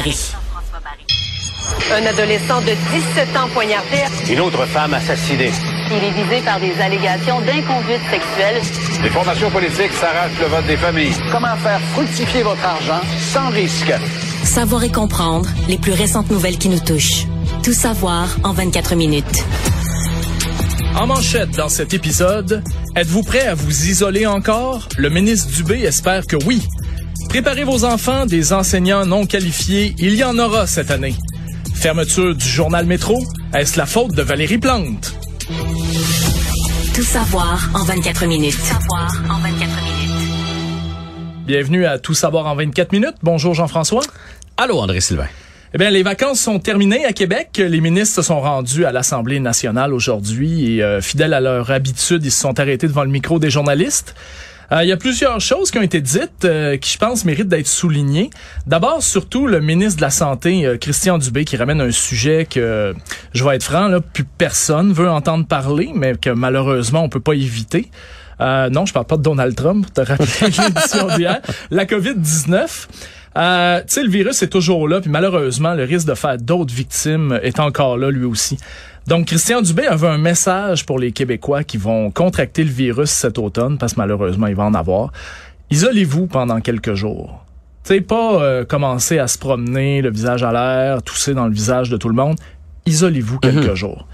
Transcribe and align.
Paris. 0.00 0.32
Un 1.92 2.06
adolescent 2.06 2.60
de 2.62 2.72
17 2.90 3.36
ans 3.36 3.48
poignardé. 3.52 3.98
Une 4.30 4.40
autre 4.40 4.64
femme 4.64 4.94
assassinée. 4.94 5.50
Il 5.90 6.02
est 6.02 6.10
visé 6.12 6.40
par 6.42 6.58
des 6.58 6.72
allégations 6.80 7.38
d'inconduite 7.42 8.00
sexuelle. 8.10 8.62
Les 9.02 9.10
formations 9.10 9.50
politiques 9.50 9.92
s'arrachent 9.92 10.40
le 10.40 10.46
vote 10.46 10.66
des 10.66 10.78
familles. 10.78 11.12
Comment 11.30 11.54
faire 11.56 11.80
fructifier 11.92 12.42
votre 12.42 12.64
argent 12.64 13.02
sans 13.18 13.50
risque? 13.50 13.92
Savoir 14.42 14.84
et 14.84 14.90
comprendre 14.90 15.50
les 15.68 15.76
plus 15.76 15.92
récentes 15.92 16.30
nouvelles 16.30 16.56
qui 16.56 16.70
nous 16.70 16.80
touchent. 16.80 17.26
Tout 17.62 17.74
savoir 17.74 18.28
en 18.42 18.54
24 18.54 18.94
minutes. 18.94 19.44
En 20.96 21.06
manchette 21.08 21.50
dans 21.50 21.68
cet 21.68 21.92
épisode, 21.92 22.64
êtes-vous 22.96 23.22
prêt 23.22 23.46
à 23.46 23.54
vous 23.54 23.86
isoler 23.86 24.26
encore? 24.26 24.88
Le 24.96 25.10
ministre 25.10 25.52
Dubé 25.52 25.80
espère 25.80 26.26
que 26.26 26.36
oui. 26.46 26.62
Préparez 27.30 27.62
vos 27.62 27.84
enfants, 27.84 28.26
des 28.26 28.52
enseignants 28.52 29.06
non 29.06 29.24
qualifiés, 29.24 29.94
il 30.00 30.16
y 30.16 30.24
en 30.24 30.36
aura 30.36 30.66
cette 30.66 30.90
année. 30.90 31.14
Fermeture 31.76 32.34
du 32.34 32.44
journal 32.44 32.86
Métro, 32.86 33.22
est-ce 33.54 33.78
la 33.78 33.86
faute 33.86 34.16
de 34.16 34.22
Valérie 34.22 34.58
Plante? 34.58 35.14
Tout 36.92 37.04
savoir 37.04 37.70
en 37.72 37.84
24 37.84 38.26
minutes. 38.26 38.54
Savoir 38.54 39.12
en 39.30 39.38
24 39.38 39.60
minutes. 39.60 40.30
Bienvenue 41.46 41.86
à 41.86 42.00
Tout 42.00 42.14
savoir 42.14 42.48
en 42.48 42.56
24 42.56 42.90
minutes. 42.90 43.14
Bonjour 43.22 43.54
Jean-François. 43.54 44.02
Allô 44.56 44.80
André 44.80 45.00
Sylvain. 45.00 45.28
Eh 45.72 45.78
bien, 45.78 45.90
les 45.90 46.02
vacances 46.02 46.40
sont 46.40 46.58
terminées 46.58 47.04
à 47.04 47.12
Québec. 47.12 47.62
Les 47.64 47.80
ministres 47.80 48.16
se 48.16 48.22
sont 48.22 48.40
rendus 48.40 48.86
à 48.86 48.90
l'Assemblée 48.90 49.38
nationale 49.38 49.94
aujourd'hui 49.94 50.78
et, 50.78 50.82
euh, 50.82 51.00
fidèles 51.00 51.34
à 51.34 51.38
leur 51.38 51.70
habitude, 51.70 52.24
ils 52.24 52.32
se 52.32 52.40
sont 52.40 52.58
arrêtés 52.58 52.88
devant 52.88 53.04
le 53.04 53.10
micro 53.10 53.38
des 53.38 53.50
journalistes. 53.50 54.16
Euh, 54.72 54.84
Il 54.84 54.88
y 54.88 54.92
a 54.92 54.96
plusieurs 54.96 55.40
choses 55.40 55.70
qui 55.70 55.78
ont 55.78 55.82
été 55.82 56.00
dites 56.00 56.44
euh, 56.44 56.76
qui, 56.76 56.92
je 56.92 56.98
pense, 56.98 57.24
méritent 57.24 57.48
d'être 57.48 57.66
soulignées. 57.66 58.30
D'abord, 58.66 59.02
surtout, 59.02 59.46
le 59.46 59.60
ministre 59.60 59.96
de 59.96 60.02
la 60.02 60.10
Santé, 60.10 60.64
euh, 60.64 60.76
Christian 60.76 61.18
Dubé, 61.18 61.44
qui 61.44 61.56
ramène 61.56 61.80
un 61.80 61.90
sujet 61.90 62.46
que, 62.48 62.94
je 63.32 63.44
vais 63.44 63.56
être 63.56 63.64
franc, 63.64 63.88
là, 63.88 64.00
plus 64.00 64.24
personne 64.24 64.92
veut 64.92 65.10
entendre 65.10 65.46
parler, 65.46 65.90
mais 65.94 66.14
que 66.16 66.30
malheureusement, 66.30 67.02
on 67.02 67.08
peut 67.08 67.20
pas 67.20 67.34
éviter. 67.34 67.90
Euh, 68.40 68.70
non, 68.70 68.86
je 68.86 68.92
parle 68.92 69.06
pas 69.06 69.16
de 69.16 69.22
Donald 69.22 69.54
Trump, 69.54 69.84
pour 69.84 69.92
te 69.92 70.00
rappeler 70.00 70.26
l'édition 70.64 71.08
d'hier. 71.16 71.40
La 71.70 71.84
COVID-19. 71.84 72.86
Euh, 73.36 73.78
tu 73.80 73.84
sais, 73.86 74.02
le 74.02 74.10
virus 74.10 74.42
est 74.42 74.48
toujours 74.48 74.88
là, 74.88 75.00
puis 75.00 75.10
malheureusement, 75.10 75.74
le 75.74 75.84
risque 75.84 76.06
de 76.06 76.14
faire 76.14 76.36
d'autres 76.36 76.74
victimes 76.74 77.38
est 77.42 77.60
encore 77.60 77.96
là, 77.96 78.10
lui 78.10 78.24
aussi. 78.24 78.58
Donc, 79.06 79.26
Christian 79.26 79.62
Dubé 79.62 79.86
avait 79.86 80.08
un 80.08 80.18
message 80.18 80.86
pour 80.86 80.98
les 80.98 81.12
Québécois 81.12 81.64
qui 81.64 81.78
vont 81.78 82.10
contracter 82.10 82.64
le 82.64 82.70
virus 82.70 83.10
cet 83.10 83.38
automne, 83.38 83.78
parce 83.78 83.94
que 83.94 84.00
malheureusement, 84.00 84.46
il 84.46 84.54
va 84.54 84.64
en 84.64 84.74
avoir. 84.74 85.12
Isolez-vous 85.70 86.26
pendant 86.26 86.60
quelques 86.60 86.94
jours. 86.94 87.44
Tu 87.84 87.94
sais, 87.94 88.00
pas 88.00 88.42
euh, 88.42 88.64
commencer 88.64 89.18
à 89.18 89.26
se 89.26 89.38
promener, 89.38 90.02
le 90.02 90.10
visage 90.10 90.42
à 90.42 90.52
l'air, 90.52 91.02
tousser 91.02 91.34
dans 91.34 91.46
le 91.46 91.52
visage 91.52 91.88
de 91.88 91.96
tout 91.96 92.08
le 92.08 92.14
monde. 92.14 92.36
Isolez-vous 92.86 93.38
quelques 93.38 93.74
jours. 93.74 94.06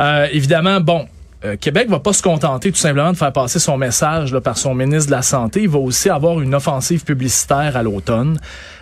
Euh, 0.00 0.28
évidemment, 0.32 0.80
bon, 0.80 1.08
euh, 1.44 1.56
Québec 1.56 1.88
va 1.88 2.00
pas 2.00 2.12
se 2.12 2.22
contenter 2.22 2.72
tout 2.72 2.78
simplement 2.78 3.12
de 3.12 3.16
faire 3.16 3.32
passer 3.32 3.58
son 3.58 3.76
message 3.76 4.32
là, 4.32 4.40
par 4.40 4.58
son 4.58 4.74
ministre 4.74 5.06
de 5.06 5.14
la 5.16 5.22
Santé. 5.22 5.62
Il 5.62 5.68
va 5.68 5.78
aussi 5.78 6.10
avoir 6.10 6.40
une 6.40 6.54
offensive 6.54 7.04
publicitaire 7.04 7.76
à 7.76 7.82
l'automne. 7.82 8.38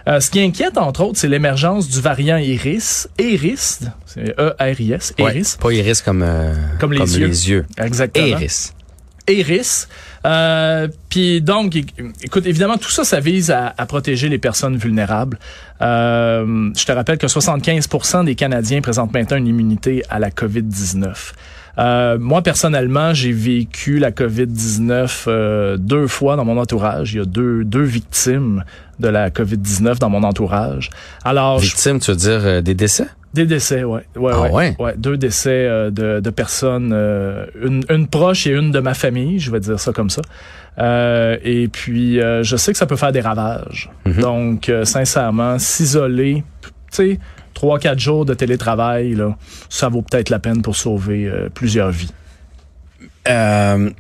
Euh, 0.09 0.21
ce 0.21 0.31
qui 0.31 0.41
inquiète, 0.41 0.79
entre 0.79 1.03
autres, 1.03 1.19
c'est 1.19 1.29
l'émergence 1.29 1.89
du 1.89 2.01
variant 2.01 2.37
Iris. 2.39 3.09
Iris, 3.19 3.81
c'est 4.07 4.35
E-R-I-S, 4.39 5.15
Iris. 5.19 5.55
Ouais, 5.55 5.63
pas 5.63 5.71
iris 5.73 6.01
comme, 6.03 6.23
euh, 6.23 6.55
Comme 6.81 6.93
les 6.93 7.01
yeux. 7.19 7.67
Exactement. 7.77 8.27
Iris. 8.27 8.73
Iris. 9.29 9.89
Euh, 10.25 10.87
Puis 11.09 11.41
donc, 11.43 11.75
éc- 11.75 11.93
écoute, 12.23 12.47
évidemment, 12.47 12.77
tout 12.79 12.91
ça, 12.91 13.05
ça 13.05 13.19
vise 13.21 13.51
à, 13.51 13.75
à 13.77 13.87
protéger 13.87 14.29
les 14.29 14.39
personnes 14.39 14.77
vulnérables. 14.77 15.39
Euh, 15.83 16.71
je 16.77 16.85
te 16.85 16.93
rappelle 16.93 17.19
que 17.19 17.27
75% 17.27 18.25
des 18.25 18.35
Canadiens 18.35 18.81
présentent 18.81 19.13
maintenant 19.13 19.37
une 19.37 19.47
immunité 19.49 20.03
à 20.09 20.19
la 20.19 20.31
COVID-19. 20.31 21.33
Euh, 21.79 22.17
moi, 22.19 22.43
personnellement, 22.43 23.13
j'ai 23.13 23.33
vécu 23.33 23.99
la 23.99 24.11
COVID-19 24.11 25.25
euh, 25.29 25.77
deux 25.77 26.07
fois 26.07 26.37
dans 26.37 26.45
mon 26.45 26.57
entourage. 26.59 27.13
Il 27.13 27.19
y 27.19 27.21
a 27.21 27.25
deux, 27.25 27.65
deux 27.65 27.83
victimes 27.83 28.65
de 28.99 29.09
la 29.09 29.31
COVID-19 29.31 29.99
dans 29.99 30.09
mon 30.09 30.23
entourage. 30.23 30.91
Alors, 31.25 31.59
je 31.59 31.67
Victime, 31.67 32.01
tu 32.01 32.11
veux 32.11 32.17
dire 32.17 32.41
euh, 32.45 32.61
des 32.63 32.75
décès? 32.75 33.07
des 33.35 33.45
décès, 33.45 33.85
ouais. 33.85 34.01
ouais, 34.17 34.33
Ah 34.35 34.51
ouais. 34.51 34.75
ouais? 34.79 34.95
deux 34.97 35.19
décès 35.19 35.51
euh, 35.67 35.91
de, 35.91 36.21
de 36.21 36.31
personnes, 36.31 36.93
euh, 36.95 37.45
une, 37.63 37.83
une 37.91 38.07
proche 38.09 38.47
et 38.47 38.51
une 38.53 38.71
de 38.71 38.81
ma 38.81 38.95
famille, 38.95 39.39
je 39.39 39.51
vais 39.51 39.61
dire 39.61 39.79
ça 39.79 39.93
comme 39.93 40.09
ça. 40.09 40.23
Euh, 40.79 41.37
et 41.45 41.69
puis, 41.69 42.19
euh, 42.19 42.43
je 42.43 42.57
sais 42.57 42.73
que 42.73 42.79
ça 42.79 42.87
peut 42.87 42.97
faire 42.97 43.13
des 43.13 43.21
ravages. 43.21 43.91
Mhm. 44.07 44.21
Donc, 44.23 44.69
euh, 44.71 44.87
sincèrement, 44.87 45.59
s'isoler, 45.59 46.45
tu 46.63 46.71
sais, 46.91 47.19
trois, 47.57 47.79
quatre 47.79 47.99
jours 47.99 48.27
de 48.27 48.35
télétravail, 48.35 49.15
là, 49.15 49.35
ça 49.71 49.89
vaut 49.89 50.03
peut-être 50.03 50.29
la 50.29 50.39
peine 50.39 50.61
pour 50.61 50.77
sauver 50.77 51.27
euh, 51.27 51.49
plusieurs 51.49 51.91
vies. 51.91 52.13
Euh, 53.29 53.91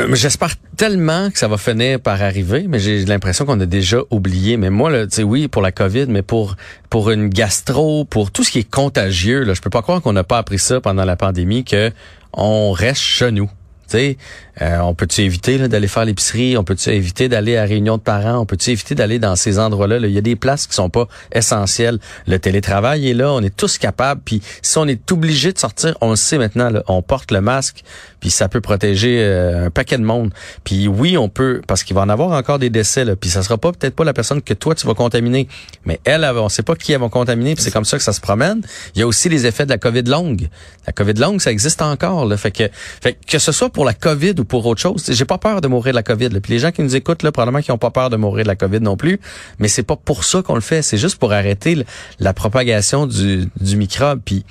euh, 0.00 0.14
J'espère 0.14 0.56
tellement 0.76 1.30
que 1.30 1.38
ça 1.38 1.46
va 1.46 1.56
finir 1.56 2.00
par 2.00 2.20
arriver, 2.20 2.66
mais 2.68 2.80
j'ai 2.80 3.04
l'impression 3.04 3.46
qu'on 3.46 3.60
a 3.60 3.66
déjà 3.66 3.98
oublié. 4.10 4.56
Mais 4.56 4.70
moi, 4.70 4.90
tu 5.06 5.14
sais, 5.14 5.22
oui, 5.22 5.46
pour 5.46 5.62
la 5.62 5.70
COVID, 5.70 6.06
mais 6.08 6.22
pour 6.22 6.56
pour 6.90 7.10
une 7.10 7.28
gastro, 7.28 8.04
pour 8.04 8.32
tout 8.32 8.42
ce 8.42 8.50
qui 8.50 8.58
est 8.58 8.70
contagieux, 8.70 9.44
là, 9.44 9.54
je 9.54 9.60
peux 9.60 9.70
pas 9.70 9.82
croire 9.82 10.02
qu'on 10.02 10.12
n'a 10.12 10.24
pas 10.24 10.38
appris 10.38 10.58
ça 10.58 10.80
pendant 10.80 11.04
la 11.04 11.14
pandémie, 11.14 11.64
que 11.64 11.92
on 12.32 12.72
reste 12.72 13.02
chez 13.02 13.30
nous. 13.30 13.48
Tu 13.88 13.98
sais, 13.98 14.18
euh, 14.60 14.78
on 14.78 14.94
peut-tu 14.94 15.22
éviter 15.22 15.68
d'aller 15.68 15.88
faire 15.88 16.04
l'épicerie, 16.04 16.56
on 16.56 16.64
peut-tu 16.64 16.90
éviter 16.90 17.28
d'aller 17.28 17.56
à 17.56 17.64
réunion 17.64 17.96
de 17.96 18.02
parents, 18.02 18.38
on 18.38 18.46
peut-tu 18.46 18.70
éviter 18.70 18.94
d'aller 18.94 19.18
dans 19.18 19.36
ces 19.36 19.58
endroits-là. 19.58 19.98
là? 20.00 20.08
Il 20.08 20.14
y 20.14 20.18
a 20.18 20.22
des 20.22 20.36
places 20.36 20.66
qui 20.66 20.74
sont 20.74 20.90
pas 20.90 21.06
essentielles. 21.32 21.98
Le 22.26 22.38
télétravail 22.38 23.08
est 23.08 23.14
là, 23.14 23.32
on 23.32 23.40
est 23.40 23.54
tous 23.54 23.78
capables. 23.78 24.20
Puis 24.24 24.42
si 24.62 24.78
on 24.78 24.86
est 24.86 25.10
obligé 25.12 25.52
de 25.52 25.58
sortir, 25.58 25.96
on 26.00 26.10
le 26.10 26.16
sait 26.16 26.38
maintenant, 26.38 26.70
on 26.88 27.02
porte 27.02 27.30
le 27.30 27.40
masque, 27.40 27.84
puis 28.20 28.30
ça 28.30 28.48
peut 28.48 28.60
protéger 28.60 29.20
euh, 29.22 29.66
un 29.66 29.70
paquet 29.70 29.98
de 29.98 30.02
monde. 30.02 30.32
Puis 30.64 30.88
oui, 30.88 31.16
on 31.16 31.28
peut, 31.28 31.60
parce 31.66 31.84
qu'il 31.84 31.94
va 31.94 32.02
en 32.02 32.08
avoir 32.08 32.32
encore 32.32 32.58
des 32.58 32.70
décès, 32.70 33.04
là, 33.04 33.14
puis 33.16 33.30
ça 33.30 33.42
sera 33.42 33.58
pas 33.58 33.72
peut-être 33.72 33.94
pas 33.94 34.04
la 34.04 34.12
personne 34.12 34.42
que 34.42 34.54
toi 34.54 34.74
tu 34.74 34.86
vas 34.86 34.94
contaminer, 34.94 35.48
mais 35.84 36.00
elle, 36.04 36.24
elle, 36.24 36.36
on 36.36 36.48
sait 36.48 36.62
pas 36.62 36.74
qui 36.74 36.92
elle 36.92 37.00
va 37.00 37.08
contaminer, 37.08 37.54
puis 37.54 37.62
c'est 37.62 37.70
comme 37.70 37.84
ça 37.84 37.96
que 37.96 38.02
ça 38.02 38.12
se 38.12 38.20
promène. 38.20 38.62
Il 38.94 39.00
y 39.00 39.02
a 39.02 39.06
aussi 39.06 39.28
les 39.28 39.46
effets 39.46 39.66
de 39.66 39.70
la 39.70 39.78
COVID 39.78 40.02
longue. 40.02 40.48
La 40.86 40.92
COVID 40.92 41.14
longue, 41.14 41.40
ça 41.40 41.52
existe 41.52 41.82
encore. 41.82 42.26
Là, 42.26 42.36
fait 42.36 42.50
que, 42.50 42.64
fait 43.00 43.16
que 43.26 43.38
ce 43.38 43.52
soit 43.52 43.70
pour 43.70 43.84
la 43.84 43.94
COVID 43.94 44.34
ou 44.38 44.44
pour 44.48 44.66
autre 44.66 44.80
chose, 44.80 45.04
j'ai 45.08 45.24
pas 45.24 45.38
peur 45.38 45.60
de 45.60 45.68
mourir 45.68 45.92
de 45.92 45.96
la 45.96 46.02
COVID. 46.02 46.30
Là. 46.30 46.40
Puis 46.40 46.52
les 46.52 46.58
gens 46.58 46.72
qui 46.72 46.82
nous 46.82 46.96
écoutent, 46.96 47.22
là, 47.22 47.32
probablement 47.32 47.62
qui 47.62 47.70
ont 47.70 47.78
pas 47.78 47.90
peur 47.90 48.10
de 48.10 48.16
mourir 48.16 48.44
de 48.44 48.48
la 48.48 48.56
COVID 48.56 48.80
non 48.80 48.96
plus, 48.96 49.20
mais 49.58 49.68
c'est 49.68 49.82
pas 49.82 49.96
pour 49.96 50.24
ça 50.24 50.42
qu'on 50.42 50.54
le 50.54 50.60
fait. 50.60 50.82
C'est 50.82 50.98
juste 50.98 51.16
pour 51.16 51.32
arrêter 51.32 51.84
la 52.18 52.32
propagation 52.32 53.06
du, 53.06 53.48
du 53.60 53.76
microbe. 53.76 54.20
Puis 54.24 54.44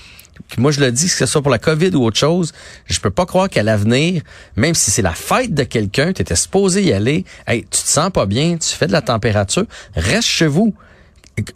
moi, 0.57 0.71
je 0.71 0.79
le 0.79 0.91
dis, 0.91 1.05
que 1.05 1.11
ce 1.11 1.25
soit 1.25 1.41
pour 1.41 1.51
la 1.51 1.59
COVID 1.59 1.95
ou 1.95 2.05
autre 2.05 2.17
chose, 2.17 2.53
je 2.85 2.99
peux 2.99 3.09
pas 3.09 3.25
croire 3.25 3.49
qu'à 3.49 3.63
l'avenir, 3.63 4.21
même 4.55 4.75
si 4.75 4.91
c'est 4.91 5.01
la 5.01 5.13
fête 5.13 5.53
de 5.53 5.63
quelqu'un, 5.63 6.13
tu 6.13 6.21
étais 6.21 6.35
supposé 6.35 6.83
y 6.83 6.93
aller, 6.93 7.25
hey, 7.47 7.63
tu 7.63 7.81
te 7.81 7.87
sens 7.87 8.11
pas 8.11 8.25
bien, 8.25 8.57
tu 8.57 8.69
fais 8.69 8.87
de 8.87 8.91
la 8.91 9.01
température, 9.01 9.65
reste 9.95 10.27
chez 10.27 10.47
vous. 10.47 10.73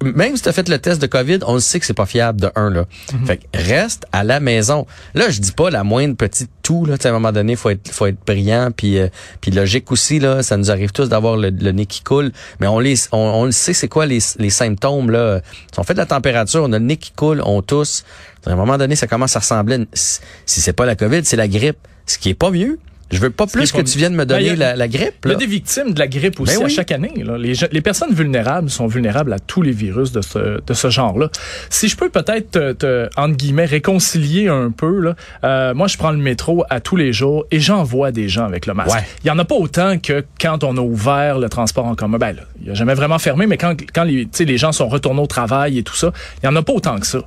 Même 0.03 0.36
si 0.36 0.44
tu 0.44 0.50
as 0.50 0.53
fait 0.53 0.69
le 0.69 0.78
test 0.78 1.02
de 1.02 1.08
COVID, 1.08 1.40
on 1.47 1.56
le 1.56 1.59
sait 1.59 1.80
que 1.80 1.86
c'est 1.86 1.96
pas 1.96 2.06
fiable 2.06 2.40
de 2.40 2.52
un 2.56 2.69
là. 2.69 2.86
Fait 3.25 3.38
que 3.38 3.44
reste 3.53 4.06
à 4.12 4.24
la 4.24 4.40
maison. 4.40 4.86
Là, 5.16 5.30
je 5.30 5.40
dis 5.40 5.52
pas 5.52 5.72
la 5.72 5.84
moindre 5.84 6.16
petite 6.16 6.52
toux 6.62 6.86
là, 6.86 6.97
à 7.03 7.08
un 7.08 7.12
moment 7.12 7.31
donné, 7.31 7.56
faut 7.56 7.72
être 7.72 7.90
faut 7.90 8.06
être 8.06 8.19
brillant 8.25 8.69
puis 8.75 9.00
euh, 9.00 9.08
puis 9.42 9.50
logique 9.50 9.92
aussi 9.92 10.19
là, 10.19 10.44
ça 10.44 10.58
nous 10.58 10.69
arrive 10.69 10.92
tous 10.92 11.09
d'avoir 11.09 11.36
le, 11.36 11.50
le 11.50 11.72
nez 11.72 11.88
qui 11.88 12.03
coule, 12.03 12.31
mais 12.59 12.68
on 12.68 12.80
les 12.80 12.96
on, 13.12 13.18
on 13.18 13.46
le 13.46 13.52
sait 13.52 13.74
c'est 13.74 13.88
quoi 13.88 14.06
les, 14.06 14.19
les 14.38 14.50
symptômes 14.52 15.09
là. 15.09 15.42
Si 15.74 15.80
on 15.80 15.84
fait 15.84 15.94
de 15.94 16.00
la 16.00 16.06
température, 16.06 16.63
on 16.63 16.72
a 16.74 16.80
le 16.80 16.86
nez 16.86 16.98
qui 16.98 17.12
coule, 17.12 17.42
on 17.44 17.62
tousse. 17.62 18.03
À 18.46 18.52
un 18.52 18.56
moment 18.56 18.78
donné, 18.78 18.96
ça 18.96 19.08
commence 19.08 19.36
à 19.36 19.40
ressembler 19.40 19.86
si 19.94 20.22
c'est 20.46 20.74
pas 20.74 20.86
la 20.86 20.96
COVID, 20.96 21.22
c'est 21.24 21.38
la 21.38 21.48
grippe, 21.48 21.78
ce 22.06 22.18
qui 22.18 22.30
est 22.30 22.36
pas 22.36 22.52
mieux. 22.52 22.80
Je 23.12 23.20
veux 23.20 23.30
pas 23.30 23.46
plus 23.48 23.72
que 23.72 23.82
tu 23.82 23.98
viennes 23.98 24.14
me 24.14 24.26
Ben, 24.26 24.38
donner 24.38 24.52
a- 24.52 24.56
la, 24.56 24.76
la 24.76 24.88
grippe 24.88 25.16
Il 25.26 25.32
y 25.32 25.34
a 25.34 25.38
des 25.38 25.46
victimes 25.46 25.94
de 25.94 26.00
la 26.00 26.08
grippe 26.08 26.40
aussi 26.40 26.56
Ben 26.56 26.62
à 26.62 26.66
oui. 26.66 26.72
chaque 26.72 26.92
année. 26.92 27.12
là. 27.26 27.38
Les, 27.38 27.82
personnes 27.82 28.14
vulnérables 28.14 28.70
sont 28.70 28.88
vulnérables 28.88 29.34
à 29.34 29.40
tous 29.40 29.62
les 29.62 29.72
virus 29.72 30.12
de 30.12 30.22
ce, 30.22 30.62
de 30.66 30.74
ce 30.74 30.90
genre-là. 30.90 31.30
Si 31.69 31.88
je 31.88 31.98
peux 31.98 32.10
peut-être, 32.10 32.52
te, 32.52 32.72
te, 32.74 33.10
entre 33.18 33.36
guillemets, 33.36 33.66
réconcilier 33.66 34.48
un 34.48 34.72
peu, 34.72 35.00
là, 35.00 35.16
euh, 35.44 35.74
moi, 35.74 35.88
je 35.88 35.98
prends 35.98 36.12
le 36.12 36.18
métro 36.18 36.63
à 36.69 36.80
tous 36.80 36.96
les 36.96 37.12
jours 37.13 37.46
et 37.52 37.60
j'en 37.60 37.84
vois 37.84 38.12
des 38.12 38.30
gens 38.30 38.46
avec 38.46 38.66
le 38.66 38.74
masque. 38.74 38.96
Ouais. 38.96 39.04
Il 39.24 39.28
y 39.28 39.31
en 39.31 39.40
a 39.40 39.46
pas 39.46 39.56
autant 39.56 39.98
que 39.98 40.24
quand 40.40 40.64
on 40.64 40.78
a 40.78 40.81
ouvert 40.81 41.40
le 41.40 41.50
transport 41.50 41.86
en 41.86 41.96
commun. 41.96 42.18
Ben, 42.18 42.34
là, 42.36 42.44
il 42.64 42.72
a 42.72 42.74
jamais 42.74 42.94
vraiment 42.94 43.19
fermé, 43.19 43.46
mais 43.48 43.57
quand, 43.57 43.75
quand 43.94 44.04
les, 44.04 44.28
les 44.40 44.57
gens 44.57 44.72
sont 44.72 44.88
retournés 44.88 45.22
au 45.22 45.28
travail 45.28 45.78
et 45.78 45.84
tout 45.84 45.96
ça, 45.96 46.12
il 46.42 46.46
y 46.46 46.50
en 46.50 46.56
a 46.56 46.62
pas 46.62 46.74
autant 46.74 47.00
que 47.00 47.07
ça. 47.07 47.19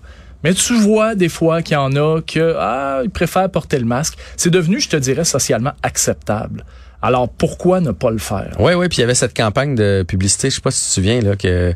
Mais 0.44 0.54
tu 0.54 0.74
vois 0.74 1.14
des 1.14 1.30
fois 1.30 1.62
qu'il 1.62 1.74
y 1.74 1.76
en 1.76 1.96
a 1.96 2.20
que 2.20 2.54
ah, 2.58 3.00
ils 3.02 3.10
préfèrent 3.10 3.50
porter 3.50 3.78
le 3.78 3.86
masque. 3.86 4.18
C'est 4.36 4.50
devenu, 4.50 4.78
je 4.78 4.90
te 4.90 4.96
dirais, 4.96 5.24
socialement 5.24 5.72
acceptable. 5.82 6.64
Alors 7.00 7.28
pourquoi 7.28 7.80
ne 7.80 7.90
pas 7.90 8.10
le 8.10 8.18
faire? 8.18 8.54
Oui, 8.58 8.72
oui, 8.74 8.88
puis 8.88 8.98
il 8.98 9.00
y 9.02 9.04
avait 9.04 9.14
cette 9.14 9.36
campagne 9.36 9.74
de 9.74 10.04
publicité, 10.06 10.48
je 10.48 10.54
sais 10.54 10.60
pas 10.60 10.70
si 10.70 10.82
tu 10.82 10.88
te 10.88 10.92
souviens, 10.92 11.20
là, 11.20 11.36
que 11.36 11.74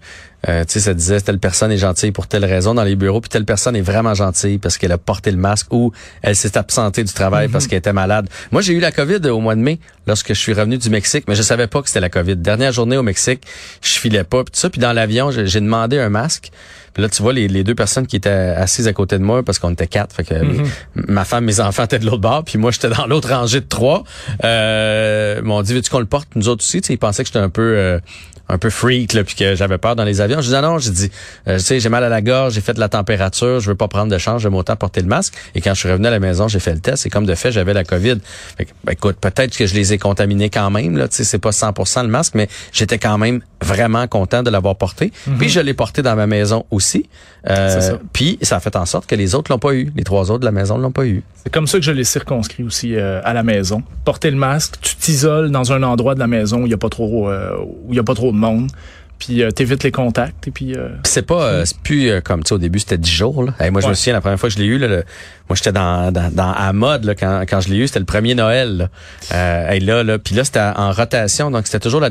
Euh, 0.49 0.65
tu 0.65 0.75
sais, 0.75 0.81
ça 0.81 0.95
disait 0.95 1.21
telle 1.21 1.41
personne 1.41 1.73
est 1.73 1.79
gentille 1.79 2.13
pour 2.13 2.29
telle 2.29 2.45
raison 2.45 2.73
dans 2.75 2.85
les 2.85 2.95
bureaux, 2.95 3.21
puis 3.21 3.29
telle 3.29 3.45
personne 3.45 3.75
est 3.75 3.81
vraiment 3.81 4.15
gentille 4.15 4.59
parce 4.59 4.79
qu'elle 4.79 4.93
a 4.93 4.99
porté 4.99 5.33
le 5.33 5.37
masque 5.37 5.73
ou 5.73 5.93
elle 6.23 6.37
s'est 6.37 6.57
absentée 6.57 7.03
du 7.03 7.13
travail 7.13 7.49
parce 7.49 7.67
qu'elle 7.67 7.81
était 7.81 7.93
malade. 7.93 8.29
Moi, 8.53 8.63
j'ai 8.63 8.73
eu 8.75 8.79
la 8.79 8.93
COVID 8.93 9.27
au 9.31 9.41
mois 9.41 9.57
de 9.57 9.61
mai 9.61 9.81
lorsque 10.07 10.29
je 10.29 10.39
suis 10.39 10.53
revenu 10.53 10.79
du 10.79 10.91
Mexique, 10.91 11.25
mais 11.27 11.35
je 11.35 11.43
savais 11.43 11.67
pas 11.67 11.83
que 11.83 11.89
c'était 11.89 11.99
la 12.01 12.09
COVID. 12.09 12.37
Dernière 12.37 12.71
journée 12.73 12.97
au 12.97 13.03
Mexique, 13.03 13.43
je 13.83 13.99
filais 13.99 14.23
pas, 14.23 14.45
puis 14.45 14.53
tout 14.53 14.61
ça, 14.61 14.71
puis 14.71 14.81
dans 14.81 14.93
l'avion, 14.93 15.31
j'ai 15.33 15.61
demandé 15.61 15.99
un 15.99 16.09
masque. 16.09 16.51
Puis 16.95 17.03
là, 17.03 17.09
tu 17.09 17.21
vois 17.23 17.33
les, 17.33 17.49
les 17.49 17.65
deux 17.65 17.75
personnes 17.75 18.07
qui 18.07 18.17
étaient 18.17 18.29
assises 18.31 18.89
à 18.89 18.93
côté 18.93 19.19
de 19.19 19.23
moi 19.25 19.43
parce 19.43 19.59
qu'on 19.59 19.71
était 19.73 19.87
quatre, 19.89 20.15
fait 20.15 20.25
que 20.25 20.35
Mhm. 20.35 20.67
ma 21.09 21.25
femme, 21.25 21.45
mes 21.45 21.59
enfants 21.61 21.85
étaient 21.85 21.99
de 21.99 22.07
l'autre 22.07 22.19
bord, 22.23 22.45
puis 22.45 22.59
moi 22.59 22.71
j'étais 22.71 22.89
dans 22.89 23.07
l'autre 23.07 23.29
rangée 23.29 23.61
de 23.61 23.67
trois. 23.69 24.05
Euh, 24.45 25.43
m'ont 25.43 25.63
dit 25.63 25.75
veux-tu 25.75 25.91
qu'on 25.91 26.01
le 26.01 26.07
porte? 26.07 26.29
Nous 26.35 26.49
autres 26.49 26.65
aussi, 26.65 26.81
tu 26.81 26.89
sais, 26.89 26.95
ils 26.95 26.99
pensaient 26.99 27.23
que 27.23 27.29
j'étais 27.29 27.39
un 27.39 27.51
peu 27.51 27.63
euh, 27.77 28.01
un 28.49 28.59
peu 28.59 28.71
freak 28.71 29.13
là 29.13 29.25
puis 29.25 29.35
que 29.35 29.55
j'avais 29.55 29.79
peur 29.79 29.97
dans 29.97 30.05
les 30.05 30.21
avions. 30.21 30.41
Je 30.41 30.49
dis 30.49 30.53
non, 30.53 30.63
non, 30.63 30.79
j'ai 30.79 30.91
dit 30.91 31.11
euh, 31.47 31.59
tu 31.59 31.65
sais, 31.65 31.81
j'ai 31.81 31.89
mal 31.89 32.05
à 32.05 32.09
la 32.09 32.23
gorge, 32.23 32.55
j'ai 32.55 32.61
fait 32.61 32.75
de 32.75 32.81
la 32.81 32.89
température, 32.89 33.61
je 33.61 33.69
veux 33.69 33.77
pas 33.77 33.89
prendre 33.89 34.11
de 34.11 34.19
chance, 34.19 34.43
j'aime 34.43 34.55
autant 34.55 34.77
porter 34.77 35.01
le 35.01 35.09
masque 35.09 35.35
et 35.55 35.61
quand 35.61 35.75
je 35.75 35.81
suis 35.81 35.91
revenu 35.91 36.07
à 36.07 36.11
la 36.11 36.21
maison, 36.21 36.49
j'ai 36.49 36.61
fait 36.61 36.75
le 36.75 36.81
test 36.81 37.07
et 37.07 37.11
comme 37.11 37.27
de 37.27 37.35
fait, 37.35 37.53
j'avais 37.53 37.75
la 37.75 37.85
Covid. 37.85 38.19
Fait 38.57 38.65
que, 38.65 38.71
ben, 38.85 38.93
écoute, 38.93 39.17
peut-être 39.21 39.57
que 39.57 39.67
je 39.67 39.75
les 39.75 39.93
ai 39.93 39.99
contaminés 39.99 40.51
quand 40.51 40.71
même 40.71 40.97
là, 40.97 41.09
tu 41.09 41.17
sais, 41.17 41.25
c'est 41.25 41.39
pas 41.39 41.51
100% 41.51 42.03
le 42.03 42.09
masque 42.09 42.35
mais 42.35 42.49
j'étais 42.73 42.99
quand 42.99 43.19
même 43.19 43.41
vraiment 43.63 44.07
content 44.07 44.43
de 44.43 44.51
l'avoir 44.51 44.77
porté. 44.77 45.13
Puis 45.39 45.49
je 45.49 45.61
l'ai 45.61 45.75
porté 45.75 46.03
dans 46.03 46.17
ma 46.17 46.27
maison 46.27 46.65
aussi. 46.71 47.09
Euh, 47.49 47.81
ça. 47.81 47.99
puis 48.13 48.39
ça 48.43 48.57
a 48.57 48.61
fait 48.61 48.75
en 48.77 48.85
sorte 48.85 49.07
que 49.07 49.15
les 49.15 49.35
autres 49.35 49.51
l'ont 49.51 49.61
pas 49.61 49.73
eu, 49.73 49.93
les 49.97 50.05
trois 50.05 50.31
autres 50.31 50.41
de 50.41 50.45
la 50.45 50.53
maison 50.53 50.77
l'ont 50.77 50.91
pas 50.91 51.07
eu. 51.07 51.23
C'est 51.43 51.53
comme 51.53 51.67
ça 51.67 51.79
que 51.79 51.85
je 51.85 51.93
l'ai 51.93 52.05
circonscrit 52.05 52.63
aussi 52.63 52.95
euh, 52.95 53.21
à 53.25 53.33
la 53.33 53.43
maison. 53.43 53.83
Porter 54.05 54.31
le 54.31 54.37
masque, 54.37 54.77
tu 54.81 54.97
t'isoles 54.97 55.51
dans 55.51 55.73
un 55.73 55.83
endroit 55.83 56.15
de 56.15 56.19
la 56.19 56.27
maison 56.27 56.63
où 56.63 56.67
il 56.67 56.71
y 56.71 56.75
a 56.75 56.79
pas 56.79 56.89
trop 56.89 57.31
euh, 57.31 57.57
où 57.87 57.93
il 57.93 57.97
y 57.97 58.01
a 58.01 58.03
pas 58.03 58.15
trop 58.15 58.33
de 58.33 58.37
monde, 58.39 58.71
puis 59.19 59.43
euh, 59.43 59.51
t'évites 59.51 59.83
les 59.85 59.91
contacts 59.91 60.47
et 60.47 60.51
puis 60.51 60.75
euh, 60.75 60.89
c'est 61.05 61.23
pas 61.27 61.43
euh, 61.43 61.65
c'est 61.65 61.79
plus 61.79 62.09
euh, 62.11 62.21
comme 62.21 62.43
tu 62.45 62.49
sais 62.49 62.55
au 62.55 62.59
début 62.59 62.79
c'était 62.79 62.99
10 62.99 63.11
jours 63.11 63.43
là. 63.45 63.55
Hey, 63.61 63.71
moi 63.71 63.81
je 63.81 63.89
me 63.89 63.95
souviens 63.95 64.13
la 64.13 64.21
première 64.21 64.39
fois 64.39 64.49
que 64.49 64.55
je 64.55 64.61
l'ai 64.61 64.67
eu 64.67 64.79
là, 64.79 64.87
le- 64.89 65.05
moi 65.49 65.57
j'étais 65.57 65.73
dans, 65.73 66.13
dans 66.13 66.31
dans 66.33 66.53
à 66.53 66.73
mode 66.73 67.05
là, 67.05 67.15
quand 67.15 67.43
quand 67.49 67.61
je 67.61 67.69
l'ai 67.71 67.77
eu, 67.79 67.87
c'était 67.87 67.99
le 68.01 68.05
premier 68.05 68.35
Noël. 68.35 68.77
Là. 68.77 68.89
Euh, 69.35 69.71
hey, 69.71 69.81
là 69.81 70.03
là, 70.03 70.19
puis 70.19 70.35
là 70.35 70.45
c'était 70.45 70.61
en 70.61 70.93
rotation 70.93 71.51
donc 71.51 71.67
c'était 71.67 71.81
toujours 71.81 72.01
la 72.01 72.11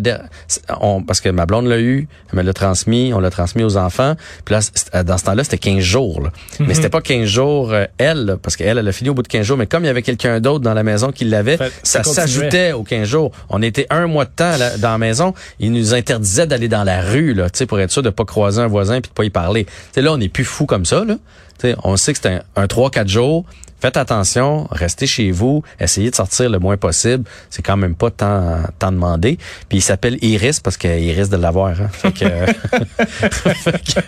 on 0.81 1.01
parce 1.03 1.21
que 1.21 1.29
ma 1.29 1.45
blonde 1.45 1.67
l'a 1.67 1.79
eu, 1.79 2.07
elle 2.31 2.37
me 2.39 2.43
l'a 2.43 2.53
transmis, 2.53 3.11
on 3.13 3.19
l'a 3.19 3.29
transmis 3.29 3.63
aux 3.63 3.77
enfants. 3.77 4.15
Puis 4.45 4.53
là 4.55 5.03
dans 5.03 5.17
ce 5.17 5.23
temps-là, 5.25 5.43
c'était 5.43 5.57
15 5.57 5.79
jours 5.79 6.21
là. 6.21 6.31
Mais 6.59 6.73
c'était 6.73 6.89
pas 6.89 7.01
15 7.01 7.25
jours 7.25 7.71
euh, 7.73 7.85
elle 7.97 8.37
parce 8.41 8.55
qu'elle 8.55 8.77
elle 8.77 8.87
a 8.87 8.91
fini 8.91 9.09
au 9.09 9.13
bout 9.13 9.23
de 9.23 9.27
15 9.27 9.45
jours 9.45 9.57
mais 9.57 9.67
comme 9.67 9.83
il 9.83 9.87
y 9.87 9.89
avait 9.89 10.01
quelqu'un 10.01 10.39
d'autre 10.39 10.63
dans 10.63 10.73
la 10.73 10.83
maison 10.83 11.11
qui 11.11 11.25
l'avait, 11.25 11.57
ça 11.83 11.99
s'ajoutait 12.03 12.71
aux 12.73 12.83
15 12.83 13.07
jours. 13.07 13.31
On 13.49 13.61
était 13.61 13.87
un 13.89 14.07
mois 14.07 14.25
de 14.25 14.31
temps 14.31 14.57
là, 14.57 14.77
dans 14.77 14.91
la 14.91 14.97
maison, 14.97 15.33
ils 15.59 15.71
nous 15.71 15.93
interdisaient 15.93 16.47
d'aller 16.47 16.67
dans 16.67 16.83
la 16.83 16.96
rue 17.01 17.33
là, 17.33 17.49
tu 17.49 17.59
sais 17.59 17.65
pour 17.65 17.79
être 17.79 17.91
sûr 17.91 18.03
de 18.03 18.09
pas 18.09 18.25
croiser 18.25 18.61
un 18.61 18.67
voisin 18.67 19.01
puis 19.01 19.09
de 19.09 19.13
pas 19.13 19.25
y 19.25 19.29
parler. 19.29 19.65
Tu 19.65 19.71
sais 19.93 20.01
là 20.01 20.13
on 20.13 20.17
n'est 20.17 20.29
plus 20.29 20.45
fou 20.45 20.65
comme 20.65 20.85
ça 20.85 21.03
là. 21.05 21.15
Tu 21.59 21.69
sais, 21.69 21.75
on 21.83 21.97
sait 21.97 22.13
que 22.13 22.19
c'est 22.21 22.29
un, 22.29 22.43
un 22.55 22.65
3-4 22.65 23.07
jours. 23.07 23.43
Faites 23.79 23.97
attention, 23.97 24.67
restez 24.71 25.05
chez 25.05 25.29
vous, 25.29 25.63
essayez 25.79 26.09
de 26.09 26.15
sortir 26.15 26.49
le 26.49 26.57
moins 26.57 26.77
possible. 26.77 27.25
C'est 27.51 27.61
quand 27.61 27.77
même 27.77 27.93
pas 27.93 28.09
tant, 28.09 28.63
tant 28.79 28.91
demandé. 28.91 29.37
Puis 29.69 29.77
il 29.77 29.81
s'appelle 29.81 30.17
Iris 30.23 30.59
parce 30.59 30.77
qu'il 30.77 31.11
risque 31.11 31.31
de 31.31 31.37
l'avoir. 31.37 31.79
Hein. 31.79 31.89
Fait 31.91 32.11
que, 32.11 32.25
fait 33.53 33.83
que 33.83 33.99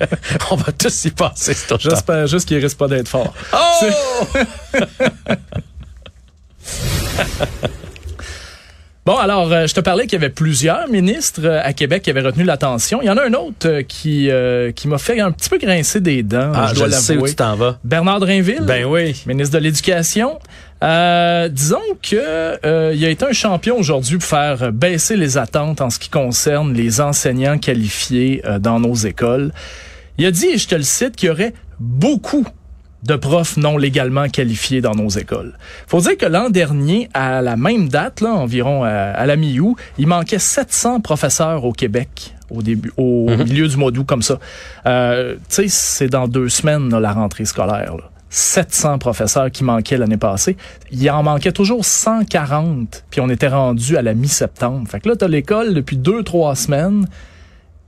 on 0.50 0.56
va 0.56 0.71
tous 0.71 1.06
y 1.06 1.12
passer 1.12 1.56
j'espère 1.80 2.25
juste 2.25 2.47
qu'il 2.47 2.57
risque 2.57 2.77
pas 2.77 2.88
d'être 2.88 3.07
fort. 3.07 3.33
Oh! 3.53 3.85
Bon, 9.05 9.15
alors, 9.17 9.51
euh, 9.51 9.65
je 9.65 9.73
te 9.73 9.79
parlais 9.79 10.03
qu'il 10.03 10.13
y 10.13 10.23
avait 10.23 10.29
plusieurs 10.29 10.87
ministres 10.87 11.41
euh, 11.43 11.61
à 11.63 11.73
Québec 11.73 12.03
qui 12.03 12.09
avaient 12.11 12.21
retenu 12.21 12.43
l'attention. 12.43 13.01
Il 13.01 13.05
y 13.05 13.09
en 13.09 13.17
a 13.17 13.25
un 13.25 13.33
autre 13.33 13.65
euh, 13.67 13.81
qui, 13.81 14.29
euh, 14.29 14.71
qui 14.71 14.87
m'a 14.87 14.97
fait 14.99 15.19
un 15.19 15.31
petit 15.31 15.49
peu 15.49 15.57
grincer 15.57 15.99
des 15.99 16.21
dents, 16.21 16.51
Ah, 16.53 16.67
je 16.69 16.73
je 16.75 16.79
dois 16.79 16.87
le 16.89 16.93
sais 16.93 17.17
où 17.17 17.27
tu 17.27 17.33
t'en 17.33 17.55
vas. 17.55 17.79
Bernard 17.83 18.19
Drinville, 18.19 18.61
Ben 18.63 18.85
oui. 18.85 19.23
ministre 19.25 19.57
de 19.57 19.63
l'Éducation. 19.63 20.37
Euh, 20.83 21.47
disons 21.49 21.79
que 22.03 22.15
euh, 22.65 22.93
il 22.95 23.03
a 23.03 23.09
été 23.09 23.25
un 23.25 23.31
champion 23.31 23.77
aujourd'hui 23.79 24.17
pour 24.17 24.27
faire 24.27 24.71
baisser 24.71 25.15
les 25.15 25.37
attentes 25.37 25.81
en 25.81 25.89
ce 25.89 25.97
qui 25.97 26.09
concerne 26.09 26.73
les 26.73 27.01
enseignants 27.01 27.57
qualifiés 27.57 28.43
dans 28.59 28.79
nos 28.79 28.93
écoles. 28.95 29.51
Il 30.17 30.25
a 30.25 30.31
dit, 30.31 30.47
et 30.47 30.57
je 30.57 30.67
te 30.67 30.75
le 30.75 30.83
cite, 30.83 31.15
qu'il 31.15 31.27
y 31.27 31.31
aurait 31.31 31.53
beaucoup 31.79 32.45
de 33.03 33.15
profs 33.15 33.57
non 33.57 33.77
légalement 33.77 34.27
qualifiés 34.27 34.81
dans 34.81 34.95
nos 34.95 35.09
écoles. 35.09 35.53
Faut 35.87 36.01
dire 36.01 36.17
que 36.17 36.25
l'an 36.25 36.49
dernier, 36.49 37.09
à 37.13 37.41
la 37.41 37.55
même 37.55 37.89
date, 37.89 38.21
là, 38.21 38.33
environ 38.33 38.83
à, 38.83 38.89
à 38.89 39.25
la 39.25 39.35
mi-août, 39.35 39.77
il 39.97 40.07
manquait 40.07 40.39
700 40.39 40.99
professeurs 41.01 41.63
au 41.65 41.71
Québec 41.71 42.35
au 42.49 42.61
début, 42.61 42.91
au 42.97 43.27
milieu 43.29 43.67
du 43.67 43.77
mois 43.77 43.91
d'août 43.91 44.05
comme 44.05 44.21
ça. 44.21 44.39
Euh, 44.85 45.35
tu 45.35 45.39
sais, 45.49 45.67
c'est 45.67 46.07
dans 46.07 46.27
deux 46.27 46.49
semaines 46.49 46.89
là, 46.89 46.99
la 46.99 47.11
rentrée 47.11 47.45
scolaire. 47.45 47.95
Là. 47.95 48.09
700 48.29 48.99
professeurs 48.99 49.49
qui 49.49 49.63
manquaient 49.63 49.97
l'année 49.97 50.17
passée. 50.17 50.55
Il 50.91 51.09
en 51.09 51.23
manquait 51.23 51.51
toujours 51.51 51.83
140, 51.83 53.05
puis 53.09 53.21
on 53.21 53.29
était 53.29 53.47
rendu 53.47 53.97
à 53.97 54.01
la 54.01 54.13
mi-septembre. 54.13 54.87
Fait 54.87 54.99
que 54.99 55.09
là, 55.09 55.15
t'as 55.15 55.27
l'école 55.27 55.73
depuis 55.73 55.97
deux, 55.97 56.23
trois 56.23 56.55
semaines 56.55 57.07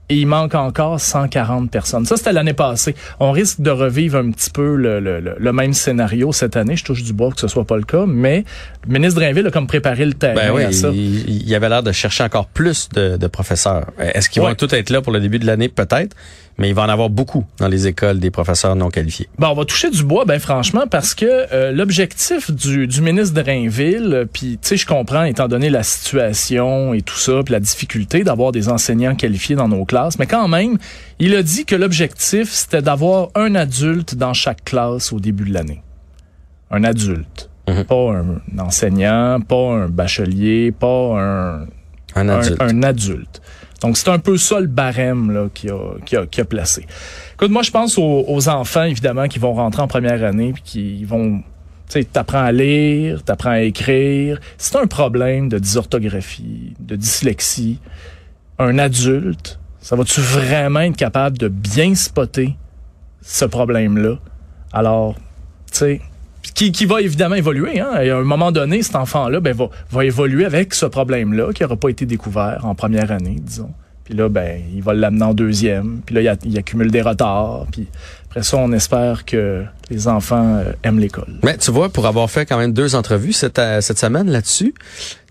et 0.08 0.16
il 0.16 0.26
manque 0.26 0.54
encore 0.54 1.00
140 1.00 1.70
personnes. 1.70 2.04
Ça, 2.04 2.16
c'était 2.16 2.32
l'année 2.32 2.52
passée. 2.52 2.94
On 3.20 3.30
risque 3.30 3.60
de 3.60 3.70
revivre 3.70 4.18
un 4.18 4.30
petit 4.30 4.50
peu 4.50 4.74
le, 4.76 5.00
le- 5.00 5.20
le- 5.20 5.36
le 5.38 5.52
même 5.52 5.72
scénario 5.72 6.32
cette 6.32 6.56
année. 6.56 6.76
Je 6.76 6.84
touche 6.84 7.02
du 7.02 7.12
bois 7.12 7.30
que 7.30 7.40
ce 7.40 7.48
soit 7.48 7.64
pas 7.64 7.76
le 7.76 7.84
cas, 7.84 8.04
mais 8.06 8.44
le 8.86 8.92
ministre 8.92 9.20
Drainville 9.20 9.46
a 9.46 9.50
comme 9.50 9.66
préparé 9.66 10.04
le 10.04 10.12
terrain 10.14 10.34
Ben 10.34 10.52
oui, 10.52 10.64
à 10.64 10.72
ça. 10.72 10.88
il, 10.92 11.42
il 11.46 11.54
avait 11.54 11.68
l'air 11.68 11.82
de 11.82 11.92
chercher 11.92 12.24
encore 12.24 12.46
plus 12.46 12.88
de, 12.90 13.16
de 13.16 13.26
professeurs. 13.26 13.86
Est-ce 13.98 14.28
qu'ils 14.28 14.42
Ouais. 14.42 14.48
vont 14.48 14.54
tous 14.54 14.72
être 14.74 14.90
là 14.90 15.00
pour 15.00 15.12
le 15.12 15.20
début 15.20 15.38
de 15.38 15.46
l'année? 15.46 15.68
Peut-être. 15.68 16.14
Mais 16.62 16.68
il 16.68 16.74
va 16.76 16.82
en 16.82 16.88
avoir 16.88 17.10
beaucoup 17.10 17.44
dans 17.58 17.66
les 17.66 17.88
écoles 17.88 18.20
des 18.20 18.30
professeurs 18.30 18.76
non 18.76 18.88
qualifiés. 18.88 19.28
Bon, 19.36 19.48
on 19.48 19.54
va 19.54 19.64
toucher 19.64 19.90
du 19.90 20.04
bois, 20.04 20.24
ben 20.24 20.38
franchement, 20.38 20.84
parce 20.88 21.12
que 21.12 21.26
euh, 21.52 21.72
l'objectif 21.72 22.52
du, 22.52 22.86
du 22.86 23.00
ministre 23.02 23.34
Drainville, 23.42 24.10
euh, 24.14 24.24
puis 24.32 24.52
tu 24.62 24.68
sais, 24.68 24.76
je 24.76 24.86
comprends, 24.86 25.24
étant 25.24 25.48
donné 25.48 25.70
la 25.70 25.82
situation 25.82 26.94
et 26.94 27.02
tout 27.02 27.16
ça, 27.18 27.40
puis 27.44 27.50
la 27.52 27.58
difficulté 27.58 28.22
d'avoir 28.22 28.52
des 28.52 28.68
enseignants 28.68 29.16
qualifiés 29.16 29.56
dans 29.56 29.66
nos 29.66 29.84
classes, 29.84 30.20
mais 30.20 30.26
quand 30.28 30.46
même, 30.46 30.78
il 31.18 31.34
a 31.34 31.42
dit 31.42 31.64
que 31.64 31.74
l'objectif, 31.74 32.48
c'était 32.52 32.80
d'avoir 32.80 33.30
un 33.34 33.56
adulte 33.56 34.14
dans 34.14 34.32
chaque 34.32 34.62
classe 34.64 35.12
au 35.12 35.18
début 35.18 35.46
de 35.48 35.54
l'année. 35.54 35.82
Un 36.70 36.84
adulte. 36.84 37.50
Mhm. 37.68 37.82
Pas 37.86 38.12
un 38.12 38.58
enseignant, 38.60 39.40
pas 39.40 39.72
un 39.72 39.88
bachelier, 39.88 40.70
pas 40.70 40.86
un, 41.20 41.62
Un 42.14 42.28
un- 42.28 42.38
adulte. 42.38 42.62
un 42.62 42.82
adulte. 42.84 43.42
Donc, 43.82 43.96
c'est 43.96 44.08
un 44.08 44.18
peu 44.18 44.36
ça 44.36 44.60
le 44.60 44.68
barème 44.68 45.50
qui, 45.52 45.68
a, 45.68 45.94
qui, 46.06 46.16
a, 46.16 46.26
qui 46.26 46.40
a 46.40 46.44
placé. 46.44 46.86
Écoute, 47.34 47.50
moi, 47.50 47.62
je 47.62 47.70
pense 47.70 47.98
aux, 47.98 48.24
aux 48.26 48.48
enfants, 48.48 48.84
évidemment, 48.84 49.26
qui 49.26 49.38
vont 49.38 49.52
rentrer 49.54 49.82
en 49.82 49.88
première 49.88 50.24
année 50.24 50.52
puis 50.52 50.62
qui 50.62 51.04
vont... 51.04 51.42
Tu 51.88 52.00
sais, 52.00 52.04
t'apprends 52.04 52.42
à 52.42 52.52
lire, 52.52 53.22
t'apprends 53.22 53.50
à 53.50 53.60
écrire. 53.60 54.38
C'est 54.56 54.76
un 54.76 54.86
problème 54.86 55.48
de 55.48 55.58
dysorthographie, 55.58 56.74
de 56.80 56.96
dyslexie. 56.96 57.80
Un 58.58 58.78
adulte, 58.78 59.58
ça 59.80 59.96
va-tu 59.96 60.20
vraiment 60.20 60.80
être 60.80 60.96
capable 60.96 61.36
de 61.36 61.48
bien 61.48 61.94
spotter 61.94 62.56
ce 63.20 63.44
problème-là? 63.44 64.18
Alors, 64.72 65.16
tu 65.70 65.78
sais, 65.78 66.00
qui, 66.54 66.84
va 66.84 67.00
évidemment 67.00 67.36
évoluer. 67.36 67.80
Hein? 67.80 67.90
À 67.92 68.00
un 68.00 68.22
moment 68.22 68.52
donné, 68.52 68.82
cet 68.82 68.96
enfant-là 68.96 69.40
ben, 69.40 69.54
va, 69.54 69.68
va 69.90 70.04
évoluer 70.04 70.44
avec 70.44 70.74
ce 70.74 70.86
problème-là 70.86 71.52
qui 71.52 71.62
n'aura 71.62 71.76
pas 71.76 71.88
été 71.88 72.06
découvert 72.06 72.60
en 72.64 72.74
première 72.74 73.10
année, 73.12 73.36
disons. 73.40 73.70
Puis 74.04 74.14
là, 74.14 74.28
ben, 74.28 74.60
il 74.74 74.82
va 74.82 74.94
l'amener 74.94 75.24
en 75.24 75.34
deuxième. 75.34 76.00
Puis 76.04 76.14
là, 76.16 76.36
il, 76.44 76.58
accumule 76.58 76.90
des 76.90 77.02
retards. 77.02 77.66
Puis 77.70 77.86
après 78.26 78.42
ça, 78.42 78.56
on 78.56 78.72
espère 78.72 79.24
que 79.24 79.64
les 79.90 80.08
enfants 80.08 80.56
euh, 80.56 80.72
aiment 80.82 80.98
l'école. 80.98 81.38
Mais 81.44 81.56
tu 81.56 81.70
vois, 81.70 81.88
pour 81.88 82.06
avoir 82.06 82.28
fait 82.30 82.44
quand 82.46 82.58
même 82.58 82.72
deux 82.72 82.94
entrevues 82.94 83.32
cette, 83.32 83.58
euh, 83.58 83.80
semaine 83.80 84.28
là-dessus, 84.28 84.74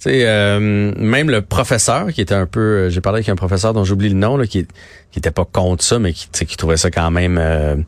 euh, 0.07 0.93
même 0.97 1.29
le 1.29 1.41
professeur 1.41 2.11
qui 2.13 2.21
était 2.21 2.33
un 2.33 2.45
peu, 2.45 2.59
euh, 2.59 2.89
j'ai 2.89 3.01
parlé 3.01 3.17
avec 3.17 3.29
un 3.29 3.35
professeur 3.35 3.73
dont 3.73 3.83
j'oublie 3.83 4.09
le 4.09 4.15
nom, 4.15 4.39
qui, 4.43 4.65
qui 5.11 5.19
était 5.19 5.31
pas 5.31 5.45
contre 5.45 5.83
ça, 5.83 5.99
mais 5.99 6.13
qui, 6.13 6.29
qui 6.29 6.57
trouvait 6.57 6.77
ça 6.77 6.89
quand 6.89 7.11
même 7.11 7.85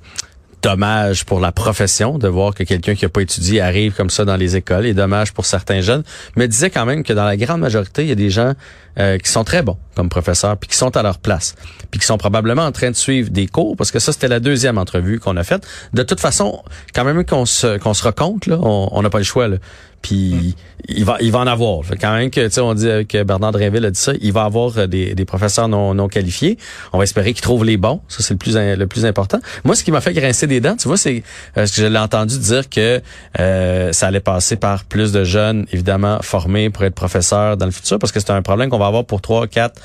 dommage 0.63 1.25
pour 1.25 1.41
la 1.41 1.51
profession 1.51 2.17
de 2.17 2.27
voir 2.27 2.53
que 2.55 2.63
quelqu'un 2.63 2.95
qui 2.95 3.03
a 3.05 3.09
pas 3.09 3.21
étudié 3.21 3.59
arrive 3.61 3.93
comme 3.93 4.09
ça 4.09 4.23
dans 4.23 4.37
les 4.37 4.55
écoles 4.55 4.85
et 4.85 4.93
dommage 4.93 5.33
pour 5.33 5.45
certains 5.45 5.81
jeunes, 5.81 6.03
mais 6.35 6.47
disait 6.47 6.69
quand 6.69 6.85
même 6.85 7.03
que 7.03 7.11
dans 7.11 7.25
la 7.25 7.35
grande 7.35 7.59
majorité, 7.59 8.03
il 8.03 8.09
y 8.09 8.13
a 8.13 8.15
des 8.15 8.29
gens 8.29 8.53
euh, 8.97 9.17
qui 9.17 9.29
sont 9.29 9.43
très 9.43 9.61
bons 9.61 9.77
comme 9.95 10.07
professeurs 10.07 10.57
puis 10.57 10.69
qui 10.69 10.77
sont 10.77 10.95
à 10.95 11.03
leur 11.03 11.19
place 11.19 11.55
puis 11.91 11.99
qui 11.99 12.05
sont 12.05 12.17
probablement 12.17 12.63
en 12.63 12.71
train 12.71 12.89
de 12.91 12.95
suivre 12.95 13.29
des 13.29 13.47
cours 13.47 13.75
parce 13.75 13.91
que 13.91 13.99
ça 13.99 14.13
c'était 14.13 14.27
la 14.27 14.39
deuxième 14.39 14.77
entrevue 14.77 15.19
qu'on 15.19 15.35
a 15.35 15.43
faite. 15.43 15.67
De 15.93 16.03
toute 16.03 16.19
façon, 16.19 16.63
quand 16.95 17.03
même 17.03 17.25
qu'on 17.25 17.45
se 17.45 17.77
qu'on 17.77 17.93
se 17.93 18.03
raconte 18.03 18.47
là, 18.47 18.57
on 18.61 18.89
on 18.91 19.01
n'a 19.01 19.09
pas 19.09 19.17
le 19.17 19.23
choix 19.23 19.47
là. 19.47 19.57
Puis 20.03 20.55
il 20.89 21.05
va 21.05 21.17
il 21.21 21.31
va 21.31 21.39
en 21.39 21.47
avoir. 21.47 21.81
Quand 21.99 22.13
même 22.13 22.29
que 22.29 22.45
tu 22.45 22.51
sais 22.51 22.61
on 22.61 22.73
dit 22.75 22.87
que 23.07 23.23
Bernard 23.23 23.53
Drinville 23.53 23.85
a 23.85 23.89
dit 23.89 23.99
ça, 23.99 24.11
il 24.21 24.33
va 24.33 24.43
avoir 24.43 24.77
euh, 24.77 24.85
des, 24.85 25.15
des 25.15 25.25
professeurs 25.25 25.67
non, 25.67 25.95
non 25.95 26.07
qualifiés. 26.07 26.59
On 26.91 26.99
va 26.99 27.05
espérer 27.05 27.33
qu'ils 27.33 27.41
trouvent 27.41 27.65
les 27.65 27.77
bons. 27.77 28.01
Ça 28.09 28.21
c'est 28.21 28.33
le 28.33 28.37
plus 28.37 28.55
le 28.55 28.85
plus 28.85 29.05
important. 29.05 29.39
Moi 29.63 29.75
ce 29.75 29.83
qui 29.83 29.91
m'a 29.91 30.01
fait 30.01 30.13
grincer 30.13 30.45
des 30.45 30.59
dents, 30.59 30.75
tu 30.75 30.87
vois, 30.87 30.97
c'est 30.97 31.23
euh, 31.57 31.65
ce 31.65 31.75
que 31.75 31.81
je 31.81 31.87
l'ai 31.87 31.97
entendu 31.97 32.37
dire 32.37 32.69
que 32.69 33.01
euh, 33.39 33.93
ça 33.93 34.07
allait 34.07 34.19
passer 34.19 34.57
par 34.57 34.83
plus 34.83 35.11
de 35.11 35.23
jeunes 35.23 35.65
évidemment 35.71 36.19
formés 36.21 36.69
pour 36.69 36.83
être 36.83 36.95
professeurs 36.95 37.57
dans 37.57 37.65
le 37.65 37.71
futur 37.71 37.97
parce 37.97 38.11
que 38.11 38.19
c'est 38.19 38.31
un 38.31 38.41
problème 38.41 38.69
qu'on 38.69 38.77
va 38.77 38.87
avoir 38.87 39.05
pour 39.05 39.21
3, 39.21 39.47
4, 39.47 39.81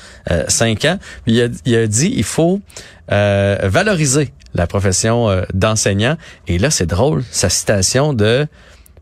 5 0.49 0.85
ans. 0.85 0.99
Il 1.25 1.41
a, 1.41 1.47
il 1.65 1.75
a 1.75 1.87
dit 1.87 2.13
il 2.15 2.23
faut 2.25 2.61
valoriser 3.07 4.33
la 4.53 4.67
profession 4.67 5.43
d'enseignant 5.53 6.17
et 6.47 6.57
là 6.59 6.69
c'est 6.69 6.85
drôle 6.85 7.23
sa 7.31 7.49
citation 7.49 8.13
de 8.13 8.47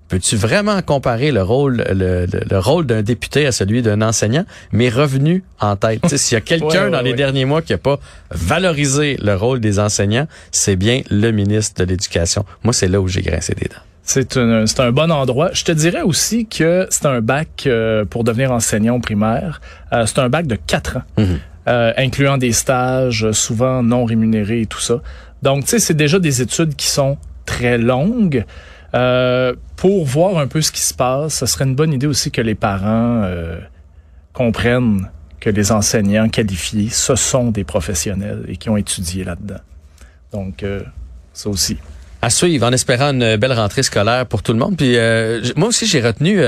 Peux-tu 0.08 0.36
vraiment 0.38 0.82
comparer 0.82 1.32
le 1.32 1.44
rôle 1.44 1.84
le, 1.90 2.26
le, 2.26 2.60
rôle 2.60 2.86
d'un 2.86 3.02
député 3.02 3.46
à 3.46 3.52
celui 3.52 3.82
d'un 3.82 4.02
enseignant, 4.02 4.46
mais 4.72 4.90
revenu 4.90 5.44
en 5.60 5.76
tête? 5.76 6.16
S'il 6.16 6.36
y 6.36 6.38
a 6.38 6.42
quelqu'un 6.42 6.90
dans 6.90 7.02
les 7.02 7.14
derniers 7.14 7.46
mois 7.46 7.62
qui 7.62 7.74
n'a 7.74 7.78
pas 7.78 8.00
valorisé 8.32 9.18
le 9.22 9.36
rôle 9.36 9.60
des 9.60 9.80
enseignants, 9.80 10.28
c'est 10.52 10.76
bien 10.76 11.02
le 11.10 11.32
ministre 11.32 11.84
de 11.84 11.90
l'Éducation. 11.90 12.46
Moi, 12.64 12.74
c'est 12.74 12.88
là 12.88 13.02
où 13.02 13.08
j'ai 13.08 13.22
grincé 13.22 13.54
des 13.54 13.68
dents. 13.68 13.82
C'est 14.04 14.38
un, 14.38 14.66
c'est 14.68 14.80
un 14.80 14.94
bon 14.94 15.12
endroit. 15.12 15.50
Je 15.52 15.66
te 15.66 15.72
dirais 15.74 16.02
aussi 16.02 16.46
que 16.46 16.88
c'est 16.90 17.06
un 17.06 17.20
bac 17.20 17.66
euh, 17.68 18.06
pour 18.06 18.24
devenir 18.24 18.54
enseignant 18.54 18.96
au 18.96 19.00
primaire. 19.02 19.60
Euh, 19.92 20.06
c'est 20.06 20.20
un 20.20 20.30
bac 20.30 20.48
de 20.48 20.56
quatre 20.56 20.98
ans, 20.98 21.04
mhm. 21.18 21.40
euh, 21.68 21.92
incluant 21.98 22.38
des 22.38 22.54
stages 22.54 23.30
souvent 23.34 23.84
non 23.84 24.06
rémunérés 24.06 24.62
et 24.62 24.66
tout 24.66 24.80
ça. 24.80 25.02
Donc, 25.44 25.66
tu 25.66 25.72
sais, 25.72 25.80
c'est 25.80 25.94
déjà 25.94 26.20
des 26.20 26.42
études 26.42 26.78
qui 26.78 26.88
sont 26.88 27.18
très 27.46 27.78
longues. 27.78 28.46
Euh, 28.98 29.54
pour 29.76 30.06
voir 30.06 30.38
un 30.40 30.48
peu 30.48 30.62
ce 30.62 30.72
qui 30.72 30.82
se 30.82 30.94
passe, 30.94 31.36
ce 31.36 31.46
serait 31.46 31.66
une 31.66 31.76
bonne 31.76 31.94
idée 31.94 32.08
aussi 32.08 32.32
que 32.32 32.42
les 32.42 32.56
parents 32.56 33.22
euh, 33.24 33.60
comprennent 34.34 35.10
que 35.40 35.52
les 35.52 35.72
enseignants 35.72 36.30
qualifiés, 36.30 36.90
ce 36.90 37.16
sont 37.16 37.52
des 37.52 37.64
professionnels 37.64 38.44
et 38.48 38.58
qui 38.58 38.70
ont 38.70 38.78
étudié 38.78 39.24
là-dedans. 39.24 39.60
Donc, 40.32 40.64
euh, 40.64 40.82
ça 41.34 41.50
aussi. 41.50 41.78
À 42.24 42.32
suivre, 42.32 42.66
en 42.66 42.72
espérant 42.72 43.12
une 43.14 43.36
belle 43.36 43.54
rentrée 43.54 43.84
scolaire 43.84 44.26
pour 44.26 44.42
tout 44.42 44.52
le 44.52 44.58
monde. 44.58 44.76
Puis 44.76 44.98
moi 45.56 45.70
aussi, 45.70 45.86
j'ai 45.86 46.02
retenu, 46.02 46.40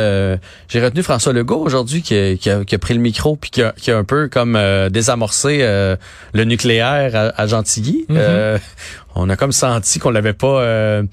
j'ai 0.67 0.83
retenu 0.83 1.03
François 1.03 1.31
Legault 1.31 1.63
aujourd'hui 1.63 2.01
qui, 2.01 2.39
qui, 2.39 2.49
a, 2.49 2.79
pris 2.79 2.95
le 2.95 2.99
micro 2.99 3.35
puis 3.35 3.51
qui 3.51 3.61
a, 3.61 3.73
qui 3.73 3.91
a 3.91 3.97
un 3.97 4.03
peu 4.03 4.27
comme 4.29 4.59
désamorcé 4.89 5.59
le 5.59 6.43
nucléaire 6.43 7.33
à, 7.37 7.45
Gentilly. 7.45 8.07
Mm-hmm. 8.09 8.59
on 9.15 9.29
a 9.29 9.35
comme 9.35 9.51
senti 9.51 9.99
qu'on 9.99 10.09
l'avait 10.09 10.33
pas 10.33 11.03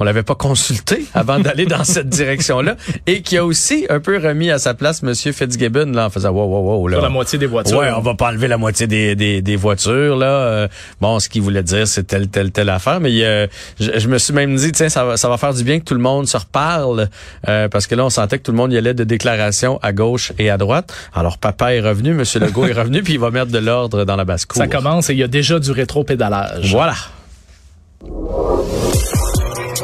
qu'on 0.00 0.06
l'avait 0.06 0.22
pas 0.22 0.34
consulté 0.34 1.04
avant 1.12 1.40
d'aller 1.40 1.66
dans 1.66 1.84
cette 1.84 2.08
direction-là 2.08 2.76
et 3.06 3.20
qui 3.20 3.36
a 3.36 3.44
aussi 3.44 3.84
un 3.90 4.00
peu 4.00 4.16
remis 4.16 4.50
à 4.50 4.58
sa 4.58 4.72
place 4.72 5.02
Monsieur 5.02 5.30
Fitzgibbon 5.32 5.92
là 5.92 6.06
en 6.06 6.10
faisant 6.10 6.30
wow 6.30 6.46
wow 6.46 6.78
wow 6.78 6.88
là. 6.88 6.96
Sur 6.96 7.02
la 7.02 7.10
moitié 7.10 7.38
des 7.38 7.44
voitures. 7.44 7.76
Ouais, 7.76 7.90
on 7.94 8.00
va 8.00 8.14
pas 8.14 8.28
enlever 8.28 8.48
la 8.48 8.56
moitié 8.56 8.86
des, 8.86 9.14
des, 9.14 9.42
des 9.42 9.56
voitures 9.56 10.16
là. 10.16 10.26
Euh, 10.26 10.68
bon, 11.02 11.18
ce 11.18 11.28
qu'il 11.28 11.42
voulait 11.42 11.62
dire 11.62 11.86
c'est 11.86 12.04
telle 12.04 12.28
telle 12.28 12.50
telle 12.50 12.70
affaire, 12.70 12.98
mais 12.98 13.10
euh, 13.22 13.46
je, 13.78 14.08
me 14.08 14.16
suis 14.16 14.32
même 14.32 14.56
dit 14.56 14.72
tiens 14.72 14.88
ça 14.88 15.04
va 15.04 15.18
ça 15.18 15.28
va 15.28 15.36
faire 15.36 15.52
du 15.52 15.64
bien 15.64 15.78
que 15.78 15.84
tout 15.84 15.92
le 15.92 16.00
monde 16.00 16.26
se 16.26 16.38
reparle 16.38 17.10
euh, 17.48 17.68
parce 17.68 17.86
que 17.86 17.94
là 17.94 18.06
on 18.06 18.10
sentait 18.10 18.38
que 18.38 18.44
tout 18.44 18.52
le 18.52 18.56
monde 18.56 18.72
y 18.72 18.78
allait 18.78 18.94
de 18.94 19.04
déclarations 19.04 19.78
à 19.82 19.92
gauche 19.92 20.32
et 20.38 20.48
à 20.48 20.56
droite. 20.56 20.94
Alors 21.12 21.36
papa 21.36 21.74
est 21.74 21.80
revenu, 21.80 22.14
Monsieur 22.14 22.40
Legault 22.40 22.64
est 22.64 22.72
revenu 22.72 23.02
puis 23.02 23.12
il 23.12 23.20
va 23.20 23.30
mettre 23.30 23.52
de 23.52 23.58
l'ordre 23.58 24.06
dans 24.06 24.16
la 24.16 24.24
basse-cour. 24.24 24.56
Ça 24.56 24.66
commence 24.66 25.10
et 25.10 25.12
il 25.12 25.18
y 25.18 25.22
a 25.22 25.28
déjà 25.28 25.58
du 25.58 25.72
rétro-pédalage. 25.72 26.70
Voilà. 26.72 26.94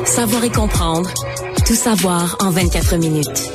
Savoir 0.07 0.45
et 0.45 0.51
comprendre. 0.51 1.11
Tout 1.67 1.75
savoir 1.75 2.37
en 2.41 2.51
24 2.51 2.97
minutes. 2.97 3.53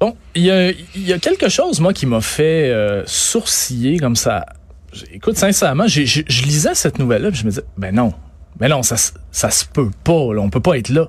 Bon, 0.00 0.16
il 0.34 0.44
y 0.44 1.12
a, 1.12 1.18
quelque 1.18 1.48
chose, 1.48 1.80
moi, 1.80 1.92
qui 1.92 2.06
m'a 2.06 2.20
fait 2.20 2.70
euh, 2.70 3.02
sourciller 3.04 3.98
comme 3.98 4.16
ça. 4.16 4.46
Écoute, 5.12 5.36
sincèrement, 5.36 5.86
je 5.86 6.44
lisais 6.44 6.74
cette 6.74 6.98
nouvelle-là, 6.98 7.30
je 7.32 7.44
me 7.44 7.50
disais, 7.50 7.64
ben 7.76 7.94
non, 7.94 8.14
mais 8.60 8.68
non, 8.68 8.82
ça, 8.82 8.96
ça 9.32 9.50
se 9.50 9.64
peut 9.64 9.90
pas, 10.04 10.32
là, 10.32 10.40
on 10.40 10.50
peut 10.50 10.60
pas 10.60 10.78
être 10.78 10.88
là. 10.88 11.08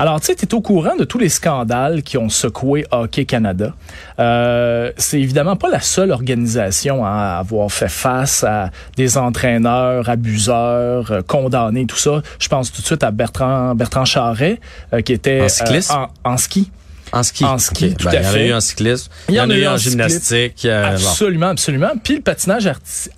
Alors, 0.00 0.20
tu 0.20 0.26
sais, 0.26 0.36
tu 0.36 0.44
es 0.44 0.54
au 0.54 0.60
courant 0.60 0.94
de 0.94 1.02
tous 1.02 1.18
les 1.18 1.28
scandales 1.28 2.04
qui 2.04 2.16
ont 2.18 2.28
secoué 2.28 2.86
Hockey 2.92 3.24
Canada. 3.24 3.74
Euh, 4.20 4.92
c'est 4.96 5.20
évidemment 5.20 5.56
pas 5.56 5.68
la 5.68 5.80
seule 5.80 6.12
organisation 6.12 7.04
à 7.04 7.38
avoir 7.40 7.72
fait 7.72 7.88
face 7.88 8.44
à 8.44 8.70
des 8.96 9.18
entraîneurs, 9.18 10.08
abuseurs, 10.08 11.10
euh, 11.10 11.22
condamnés, 11.26 11.84
tout 11.84 11.96
ça. 11.96 12.22
Je 12.38 12.46
pense 12.46 12.70
tout 12.70 12.80
de 12.80 12.86
suite 12.86 13.02
à 13.02 13.10
Bertrand, 13.10 13.74
Bertrand 13.74 14.04
Charret, 14.04 14.60
euh, 14.92 15.00
qui 15.00 15.12
était 15.12 15.44
en, 15.90 16.08
en, 16.22 16.36
ski. 16.36 16.70
En 17.10 17.24
ski. 17.24 17.44
En 17.44 17.58
ski, 17.58 17.94
tout 17.96 18.08
ben, 18.08 18.18
à 18.18 18.22
fait. 18.22 18.44
Il 18.44 18.50
y 18.50 18.52
en 18.52 18.54
a 18.54 18.54
eu 18.54 18.54
en 18.54 18.60
cyclisme. 18.60 19.10
Il 19.28 19.34
y 19.34 19.40
en, 19.40 19.50
a 19.50 19.56
eu 19.56 19.66
en, 19.66 19.76
gymnastique. 19.76 20.64
absolument, 20.64 21.48
absolument. 21.48 21.90
Puis 22.00 22.14
le 22.14 22.22
patinage 22.22 22.70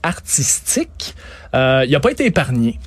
artistique, 0.03 1.15
euh, 1.55 1.85
il 1.87 1.95
a 1.95 2.01
pas 2.01 2.11
été 2.11 2.25
épargné. 2.25 2.79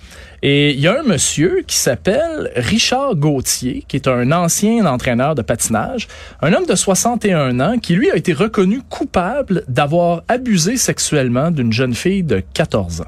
Et 0.46 0.72
il 0.72 0.80
y 0.82 0.90
a 0.90 1.00
un 1.00 1.04
monsieur 1.04 1.64
qui 1.66 1.78
s'appelle 1.78 2.52
Richard 2.58 3.16
Gauthier, 3.16 3.86
qui 3.88 3.96
est 3.96 4.10
un 4.10 4.30
ancien 4.34 4.86
entraîneur 4.86 5.36
de 5.36 5.42
patinage, 5.42 6.10
un 6.42 6.52
homme 6.52 6.66
de 6.66 6.76
61 6.76 7.62
ans 7.62 7.80
qui, 7.80 7.96
lui, 7.96 8.12
a 8.12 8.18
été 8.18 8.34
reconnu 8.34 8.82
coupable 8.90 9.64
d'avoir 9.70 10.24
abusé 10.28 10.76
sexuellement 10.76 11.50
d'une 11.50 11.72
jeune 11.72 11.94
fille 11.94 12.24
de 12.24 12.44
14 12.54 13.02
ans. 13.02 13.06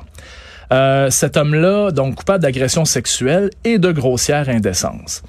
Euh, 0.71 1.09
cet 1.09 1.35
homme-là, 1.35 1.91
donc 1.91 2.15
coupable 2.15 2.41
d'agression 2.41 2.85
sexuelle 2.85 3.49
et 3.65 3.79
de 3.79 3.91
grossière 3.91 4.47
indécence. 4.47 5.21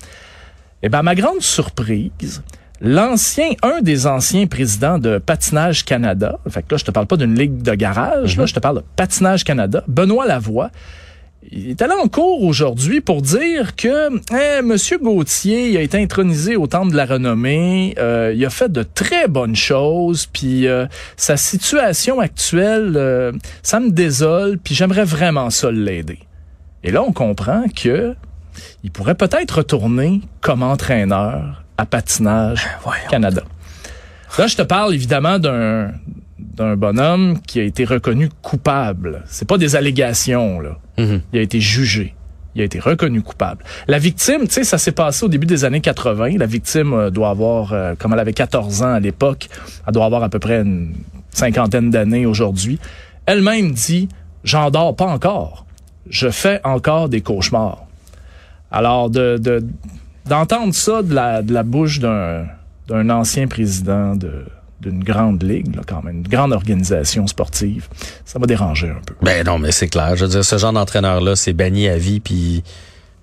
Eh 0.85 0.89
ben, 0.89 1.03
ma 1.03 1.17
grande 1.17 1.41
surprise, 1.41 2.45
l'ancien, 2.81 3.49
un 3.65 3.81
des 3.81 4.07
anciens 4.07 4.47
présidents 4.47 5.01
de 5.01 5.19
Patinage 5.19 5.85
Canada, 5.85 6.39
fait 6.49 6.63
que 6.63 6.73
là, 6.75 6.79
je 6.79 6.85
te 6.85 6.93
parle 6.93 7.07
pas 7.07 7.17
d'une 7.17 7.37
ligue 7.37 7.63
de 7.63 7.75
garage, 7.75 8.37
là, 8.37 8.45
mm-hmm. 8.45 8.47
je 8.47 8.55
te 8.55 8.61
parle 8.61 8.77
de 8.77 8.85
Patinage 8.95 9.43
Canada, 9.43 9.83
Benoît 9.89 10.27
Lavoie, 10.27 10.71
il 11.51 11.71
est 11.71 11.83
allé 11.83 11.93
en 11.93 12.09
cours 12.09 12.43
aujourd'hui 12.43 13.01
pour 13.01 13.23
dire 13.23 13.77
que 13.77 14.17
hein, 14.33 14.63
Monsieur 14.63 14.99
Gauthier 14.99 15.71
il 15.71 15.77
a 15.77 15.81
été 15.81 16.01
intronisé 16.03 16.57
au 16.57 16.67
temple 16.67 16.93
de 16.93 16.97
la 16.97 17.07
renommée, 17.07 17.95
euh, 17.99 18.33
il 18.35 18.45
a 18.45 18.51
fait 18.51 18.71
de 18.71 18.83
très 18.83 19.29
bonnes 19.29 19.57
choses, 19.57 20.27
puis 20.27 20.67
euh, 20.67 20.87
sa 21.17 21.37
situation 21.37 22.21
actuelle, 22.21 22.95
euh, 22.97 23.33
ça 23.63 23.81
me 23.81 23.91
désole, 23.91 24.59
puis 24.59 24.75
j'aimerais 24.75 25.05
vraiment 25.05 25.51
ça 25.51 25.71
l'aider. 25.71 26.19
Et 26.85 26.91
là, 26.91 27.03
on 27.03 27.13
comprend 27.13 27.65
que 27.75 28.15
il 28.85 28.91
pourrait 28.91 29.15
peut-être 29.15 29.59
retourner 29.59 30.21
comme 30.41 30.63
entraîneur 30.63 31.65
à 31.79 31.87
patinage 31.87 32.67
ben, 32.85 32.93
Canada. 33.11 33.43
Là, 34.39 34.47
je 34.47 34.57
te 34.57 34.63
parle 34.63 34.95
évidemment 34.95 35.39
d'un 35.39 35.93
d'un 36.39 36.77
bonhomme 36.77 37.41
qui 37.41 37.61
a 37.61 37.63
été 37.63 37.85
reconnu 37.85 38.29
coupable. 38.43 39.23
C'est 39.27 39.49
pas 39.49 39.59
des 39.59 39.77
allégations 39.77 40.61
là. 40.61 40.79
Mhm. 40.99 41.23
Il 41.33 41.39
a 41.39 41.43
été 41.43 41.61
jugé. 41.61 42.15
Il 42.55 42.63
a 42.63 42.65
été 42.65 42.81
reconnu 42.81 43.21
coupable. 43.21 43.65
La 43.87 43.99
victime, 43.99 44.47
tu 44.47 44.53
sais, 44.53 44.65
ça 44.65 44.79
s'est 44.79 44.93
passé 44.93 45.25
au 45.25 45.29
début 45.29 45.47
des 45.47 45.65
années 45.65 45.83
80. 45.83 46.39
La 46.39 46.47
victime 46.47 46.95
euh, 46.95 47.11
doit 47.11 47.29
avoir, 47.29 47.73
euh, 47.73 47.95
comme 47.99 48.15
elle 48.15 48.19
avait 48.19 48.33
14 48.33 48.83
ans 48.83 48.95
à 48.95 49.01
l'époque, 49.01 49.49
elle 49.87 49.93
doit 49.93 50.07
avoir 50.07 50.23
à 50.23 50.31
peu 50.31 50.39
près 50.39 50.63
une 50.63 50.95
cinquantaine 51.31 51.91
d'années 51.91 52.25
aujourd'hui. 52.25 52.79
Elle-même 53.27 53.73
dit, 53.73 54.09
j'en 54.43 54.71
dors 54.71 54.97
pas 54.97 55.05
encore. 55.05 55.67
Je 56.09 56.31
fais 56.31 56.61
encore 56.65 57.11
des 57.11 57.21
cauchemars. 57.21 57.85
Alors, 58.71 59.11
de, 59.11 59.39
d'entendre 60.27 60.75
ça 60.75 61.03
de 61.03 61.15
la, 61.15 61.43
de 61.43 61.53
la 61.53 61.63
bouche 61.63 61.99
d'un, 61.99 62.47
d'un 62.89 63.11
ancien 63.11 63.49
président 63.49 64.17
de, 64.17 64.45
d'une 64.81 65.03
grande 65.03 65.43
ligue, 65.43 65.75
là, 65.75 65.83
quand 65.87 66.03
même, 66.03 66.19
une 66.19 66.29
grande 66.29 66.53
organisation 66.53 67.27
sportive, 67.27 67.89
ça 68.25 68.39
m'a 68.39 68.47
dérangé 68.47 68.91
un 68.91 69.01
peu. 69.05 69.15
Ben 69.23 69.45
non, 69.47 69.59
mais 69.59 69.73
c'est 69.73 69.89
clair. 69.89 70.17
Je 70.17 70.25
veux 70.25 70.31
dire, 70.31 70.45
ce 70.45 70.59
genre 70.59 70.73
d'entraîneur-là, 70.73 71.37
c'est 71.37 71.53
banni 71.53 71.89
à 71.89 71.97
vie, 71.97 72.21
puis 72.21 72.63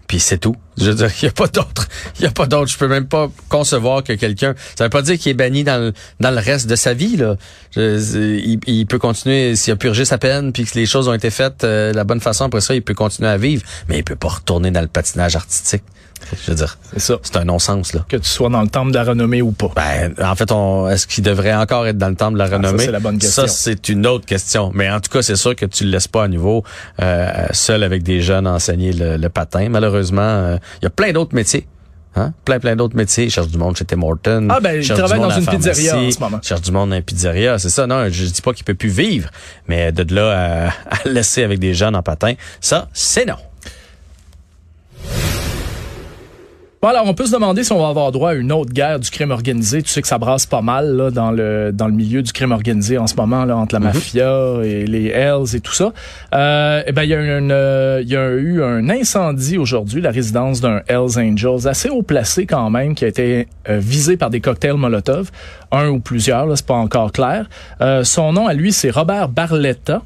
puis 0.07 0.19
c'est 0.19 0.37
tout. 0.37 0.55
Je 0.77 0.91
veux 0.91 0.95
dire, 0.95 1.09
il 1.21 1.25
y 1.25 1.27
a 1.27 1.31
pas 1.31 1.47
d'autre. 1.47 1.87
Il 2.19 2.23
y 2.23 2.27
a 2.27 2.31
pas 2.31 2.45
d'autre. 2.45 2.71
Je 2.71 2.77
peux 2.77 2.87
même 2.87 3.07
pas 3.07 3.29
concevoir 3.49 4.03
que 4.03 4.13
quelqu'un. 4.13 4.53
Ça 4.75 4.83
veut 4.83 4.89
pas 4.89 5.01
dire 5.01 5.17
qu'il 5.17 5.31
est 5.31 5.35
banni 5.35 5.63
dans 5.63 5.91
le, 6.19 6.39
reste 6.39 6.67
de 6.67 6.75
sa 6.75 6.93
vie. 6.93 7.17
Là. 7.17 7.35
il, 7.75 8.59
il, 8.67 8.85
peut 8.85 8.99
continuer 8.99 9.55
s'il 9.55 9.73
a 9.73 9.75
purgé 9.75 10.05
sa 10.05 10.17
peine, 10.17 10.51
puis 10.51 10.65
que 10.65 10.77
les 10.77 10.85
choses 10.85 11.07
ont 11.07 11.13
été 11.13 11.29
faites 11.29 11.63
euh, 11.63 11.91
de 11.91 11.95
la 11.95 12.03
bonne 12.03 12.19
façon. 12.19 12.45
Après 12.45 12.61
ça, 12.61 12.75
il 12.75 12.81
peut 12.81 12.93
continuer 12.93 13.29
à 13.29 13.37
vivre, 13.37 13.63
mais 13.87 13.97
il 13.97 14.03
peut 14.03 14.15
pas 14.15 14.29
retourner 14.29 14.71
dans 14.71 14.81
le 14.81 14.87
patinage 14.87 15.35
artistique. 15.35 15.83
Je 16.43 16.51
veux 16.51 16.57
dire, 16.57 16.77
c'est 16.93 16.99
ça. 16.99 17.17
C'est 17.21 17.37
un 17.37 17.45
non-sens 17.45 17.93
là. 17.93 18.05
Que 18.07 18.17
tu 18.17 18.29
sois 18.29 18.49
dans 18.49 18.61
le 18.61 18.67
temple 18.67 18.91
de 18.91 18.97
la 18.97 19.03
renommée 19.03 19.41
ou 19.41 19.51
pas. 19.51 19.71
Ben, 19.75 20.13
en 20.21 20.35
fait, 20.35 20.51
on, 20.51 20.89
est-ce 20.89 21.07
qu'il 21.07 21.23
devrait 21.23 21.53
encore 21.53 21.87
être 21.87 21.97
dans 21.97 22.09
le 22.09 22.15
temple 22.15 22.33
de 22.33 22.39
la 22.39 22.45
ah, 22.45 22.57
renommée? 22.57 22.79
Ça, 22.79 22.85
c'est 22.85 22.91
la 22.91 22.99
bonne 22.99 23.17
question. 23.17 23.47
Ça, 23.47 23.47
c'est 23.47 23.89
une 23.89 24.07
autre 24.07 24.25
question. 24.25 24.71
Mais 24.73 24.89
en 24.89 24.99
tout 24.99 25.09
cas, 25.09 25.21
c'est 25.21 25.35
sûr 25.35 25.55
que 25.55 25.65
tu 25.65 25.83
le 25.85 25.91
laisses 25.91 26.07
pas 26.07 26.25
à 26.25 26.27
nouveau 26.27 26.63
euh, 27.01 27.47
seul 27.51 27.83
avec 27.83 28.03
des 28.03 28.21
jeunes 28.21 28.47
enseigner 28.47 28.93
le, 28.93 29.27
patin. 29.29 29.69
Malheureusement, 29.69 30.21
euh, 30.21 30.57
il 30.81 30.85
y 30.85 30.87
a 30.87 30.91
plein 30.91 31.11
d'autres 31.11 31.33
métiers. 31.33 31.67
Hein? 32.15 32.33
Plein, 32.45 32.59
plein 32.59 32.75
d'autres 32.75 32.95
métiers. 32.95 33.25
Il 33.25 33.31
cherche 33.31 33.47
du 33.47 33.57
monde 33.57 33.75
chez 33.75 33.85
Tim 33.85 34.01
Horton. 34.03 34.47
Ah, 34.51 34.59
ben, 34.59 34.81
il 34.81 34.87
travaille 34.87 35.19
dans 35.19 35.31
une 35.31 35.45
pizzeria 35.45 35.97
en 35.97 36.11
ce 36.11 36.19
moment. 36.19 36.39
cherche 36.43 36.61
du 36.61 36.71
monde 36.71 36.91
dans 36.91 36.95
une 36.95 37.01
pizzeria. 37.01 37.57
C'est 37.57 37.69
ça, 37.69 37.87
non, 37.87 38.07
je 38.09 38.25
dis 38.25 38.41
pas 38.41 38.53
qu'il 38.53 38.65
peut 38.65 38.75
plus 38.75 38.89
vivre. 38.89 39.29
Mais 39.67 39.91
de 39.91 40.13
là 40.13 40.67
à, 40.67 40.67
à 40.91 41.09
laisser 41.09 41.43
avec 41.43 41.59
des 41.59 41.73
jeunes 41.73 41.95
en 41.95 42.03
patin, 42.03 42.33
ça, 42.61 42.87
c'est 42.93 43.25
non. 43.25 43.37
Bon, 46.83 46.89
alors, 46.89 47.07
on 47.07 47.13
peut 47.13 47.25
se 47.25 47.31
demander 47.31 47.63
si 47.63 47.71
on 47.71 47.79
va 47.79 47.87
avoir 47.87 48.11
droit 48.11 48.31
à 48.31 48.33
une 48.33 48.51
autre 48.51 48.73
guerre 48.73 48.99
du 48.99 49.09
crime 49.09 49.31
organisé. 49.31 49.81
Tu 49.81 49.89
sais 49.89 50.01
que 50.01 50.07
ça 50.09 50.17
brasse 50.17 50.45
pas 50.45 50.61
mal 50.61 50.97
là, 50.97 51.11
dans 51.11 51.31
le 51.31 51.71
dans 51.71 51.87
le 51.87 51.93
milieu 51.93 52.21
du 52.21 52.33
crime 52.33 52.51
organisé 52.51 52.97
en 52.97 53.07
ce 53.07 53.15
moment, 53.15 53.45
là, 53.45 53.55
entre 53.55 53.73
la 53.73 53.79
mafia 53.79 54.55
et 54.65 54.85
les 54.85 55.05
Hells 55.07 55.55
et 55.55 55.61
tout 55.61 55.71
ça. 55.71 55.93
Euh, 56.35 56.83
eh 56.85 56.91
ben, 56.91 57.03
il 57.03 57.09
y, 57.09 57.13
a 57.13 57.37
une, 57.37 57.53
euh, 57.53 58.03
y 58.05 58.17
a 58.17 58.31
eu 58.31 58.61
un 58.61 58.89
incendie 58.89 59.57
aujourd'hui, 59.57 60.01
la 60.01 60.11
résidence 60.11 60.59
d'un 60.59 60.81
Hells 60.89 61.17
Angels, 61.17 61.69
assez 61.69 61.87
haut 61.87 62.01
placé 62.03 62.45
quand 62.45 62.69
même, 62.69 62.95
qui 62.95 63.05
a 63.05 63.07
été 63.07 63.47
euh, 63.69 63.77
visé 63.79 64.17
par 64.17 64.29
des 64.29 64.41
cocktails 64.41 64.75
Molotov, 64.75 65.31
un 65.71 65.87
ou 65.87 66.01
plusieurs, 66.01 66.47
là, 66.47 66.57
c'est 66.57 66.65
pas 66.65 66.73
encore 66.73 67.13
clair. 67.13 67.49
Euh, 67.79 68.03
son 68.03 68.33
nom 68.33 68.45
à 68.45 68.53
lui, 68.53 68.73
c'est 68.73 68.89
Robert 68.89 69.29
Barletta. 69.29 70.01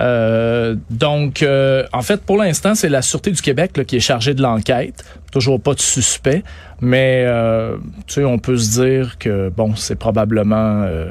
Euh, 0.00 0.76
donc, 0.90 1.42
euh, 1.42 1.84
en 1.92 2.02
fait, 2.02 2.20
pour 2.20 2.36
l'instant, 2.36 2.74
c'est 2.74 2.88
la 2.88 3.02
Sûreté 3.02 3.30
du 3.30 3.42
Québec 3.42 3.76
là, 3.76 3.84
qui 3.84 3.96
est 3.96 4.00
chargée 4.00 4.34
de 4.34 4.42
l'enquête. 4.42 5.04
Toujours 5.32 5.60
pas 5.60 5.74
de 5.74 5.80
suspect, 5.80 6.42
mais 6.80 7.24
euh, 7.26 7.76
tu 8.06 8.14
sais, 8.14 8.24
on 8.24 8.38
peut 8.38 8.56
se 8.56 8.80
dire 8.80 9.18
que 9.18 9.50
bon, 9.50 9.74
c'est 9.76 9.96
probablement, 9.96 10.82
euh, 10.84 11.10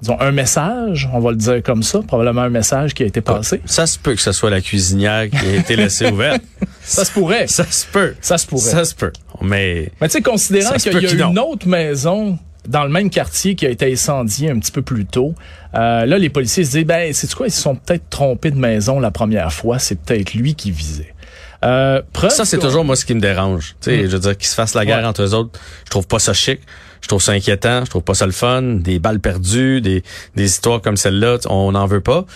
disons, 0.00 0.18
un 0.20 0.30
message. 0.30 1.08
On 1.12 1.18
va 1.18 1.30
le 1.30 1.36
dire 1.36 1.62
comme 1.62 1.82
ça, 1.82 2.00
probablement 2.00 2.42
un 2.42 2.48
message 2.48 2.94
qui 2.94 3.02
a 3.02 3.06
été 3.06 3.20
passé. 3.20 3.60
Ça 3.66 3.86
se 3.86 3.98
peut 3.98 4.14
que 4.14 4.22
ce 4.22 4.32
soit 4.32 4.50
la 4.50 4.60
cuisinière 4.60 5.28
qui 5.28 5.44
a 5.44 5.56
été 5.56 5.76
laissée 5.76 6.06
ouverte. 6.10 6.42
Ça 6.80 7.04
se 7.04 7.12
pourrait. 7.12 7.46
Ça 7.48 7.64
se 7.64 7.86
peut. 7.86 8.14
Ça 8.20 8.38
se 8.38 8.46
pourrait. 8.46 8.70
Ça 8.70 8.84
se 8.84 8.94
peut. 8.94 9.12
Mais 9.42 9.90
Mais 10.00 10.08
tu 10.08 10.12
sais, 10.12 10.22
considérant 10.22 10.74
qu'il 10.76 10.92
y 10.92 11.22
a 11.22 11.26
une 11.26 11.38
autre 11.38 11.68
maison 11.68 12.38
dans 12.68 12.84
le 12.84 12.90
même 12.90 13.10
quartier 13.10 13.54
qui 13.54 13.66
a 13.66 13.70
été 13.70 13.90
incendiée 13.92 14.50
un 14.50 14.58
petit 14.58 14.72
peu 14.72 14.82
plus 14.82 15.06
tôt, 15.06 15.34
euh, 15.74 16.06
là, 16.06 16.18
les 16.18 16.28
policiers 16.28 16.64
se 16.64 16.72
disent, 16.72 16.84
ben, 16.86 17.12
c'est 17.12 17.32
quoi, 17.34 17.46
ils 17.48 17.52
se 17.52 17.60
sont 17.60 17.74
peut-être 17.74 18.08
trompés 18.10 18.50
de 18.50 18.58
maison 18.58 19.00
la 19.00 19.10
première 19.10 19.52
fois, 19.52 19.78
c'est 19.78 19.96
peut-être 20.00 20.34
lui 20.34 20.54
qui 20.54 20.70
visait. 20.70 21.14
Euh, 21.64 22.00
ça, 22.28 22.44
c'est 22.44 22.58
toujours 22.58 22.84
moi 22.84 22.94
ce 22.94 23.04
qui 23.04 23.14
me 23.14 23.20
dérange. 23.20 23.74
Tu 23.80 23.90
sais, 23.90 24.02
je 24.06 24.12
veux 24.12 24.20
dire, 24.20 24.36
qu'ils 24.36 24.46
se 24.46 24.54
fassent 24.54 24.74
la 24.74 24.84
guerre 24.86 24.98
Ouais. 24.98 25.04
entre 25.06 25.22
eux 25.22 25.34
autres, 25.34 25.58
je 25.84 25.90
trouve 25.90 26.06
pas 26.06 26.20
ça 26.20 26.32
chic. 26.32 26.60
Je 27.00 27.08
trouve 27.08 27.22
ça 27.22 27.32
inquiétant. 27.32 27.84
Je 27.84 27.90
trouve 27.90 28.02
pas 28.02 28.14
ça 28.14 28.26
le 28.26 28.32
fun. 28.32 28.62
Des 28.62 28.98
balles 28.98 29.20
perdues, 29.20 29.80
des, 29.80 30.02
des 30.36 30.44
histoires 30.44 30.80
comme 30.80 30.96
celle-là, 30.96 31.38
on 31.48 31.72
n'en 31.72 31.86
veut 31.86 32.00
pas. 32.00 32.26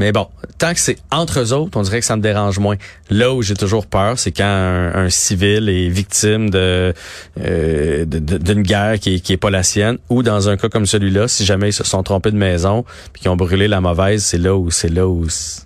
Mais 0.00 0.12
bon, 0.12 0.28
tant 0.56 0.72
que 0.72 0.80
c'est 0.80 0.96
entre 1.10 1.40
eux 1.40 1.52
autres, 1.52 1.76
on 1.78 1.82
dirait 1.82 2.00
que 2.00 2.06
ça 2.06 2.16
me 2.16 2.22
dérange 2.22 2.58
moins. 2.58 2.76
Là 3.10 3.34
où 3.34 3.42
j'ai 3.42 3.52
toujours 3.54 3.86
peur, 3.86 4.18
c'est 4.18 4.32
quand 4.32 4.44
un, 4.46 4.94
un 4.94 5.10
civil 5.10 5.68
est 5.68 5.88
victime 5.90 6.48
de 6.48 6.94
euh, 7.38 8.04
d'une 8.06 8.62
guerre 8.62 8.98
qui 8.98 9.16
est, 9.16 9.20
qui 9.20 9.34
est 9.34 9.36
pas 9.36 9.50
la 9.50 9.62
sienne, 9.62 9.98
ou 10.08 10.22
dans 10.22 10.48
un 10.48 10.56
cas 10.56 10.70
comme 10.70 10.86
celui-là, 10.86 11.28
si 11.28 11.44
jamais 11.44 11.68
ils 11.68 11.72
se 11.74 11.84
sont 11.84 12.02
trompés 12.02 12.30
de 12.30 12.36
maison 12.38 12.84
puis 13.12 13.20
qu'ils 13.20 13.30
ont 13.30 13.36
brûlé 13.36 13.68
la 13.68 13.82
mauvaise, 13.82 14.24
c'est 14.24 14.38
là 14.38 14.56
où 14.56 14.70
c'est 14.70 14.88
là 14.88 15.06
où 15.06 15.28
c'est- 15.28 15.64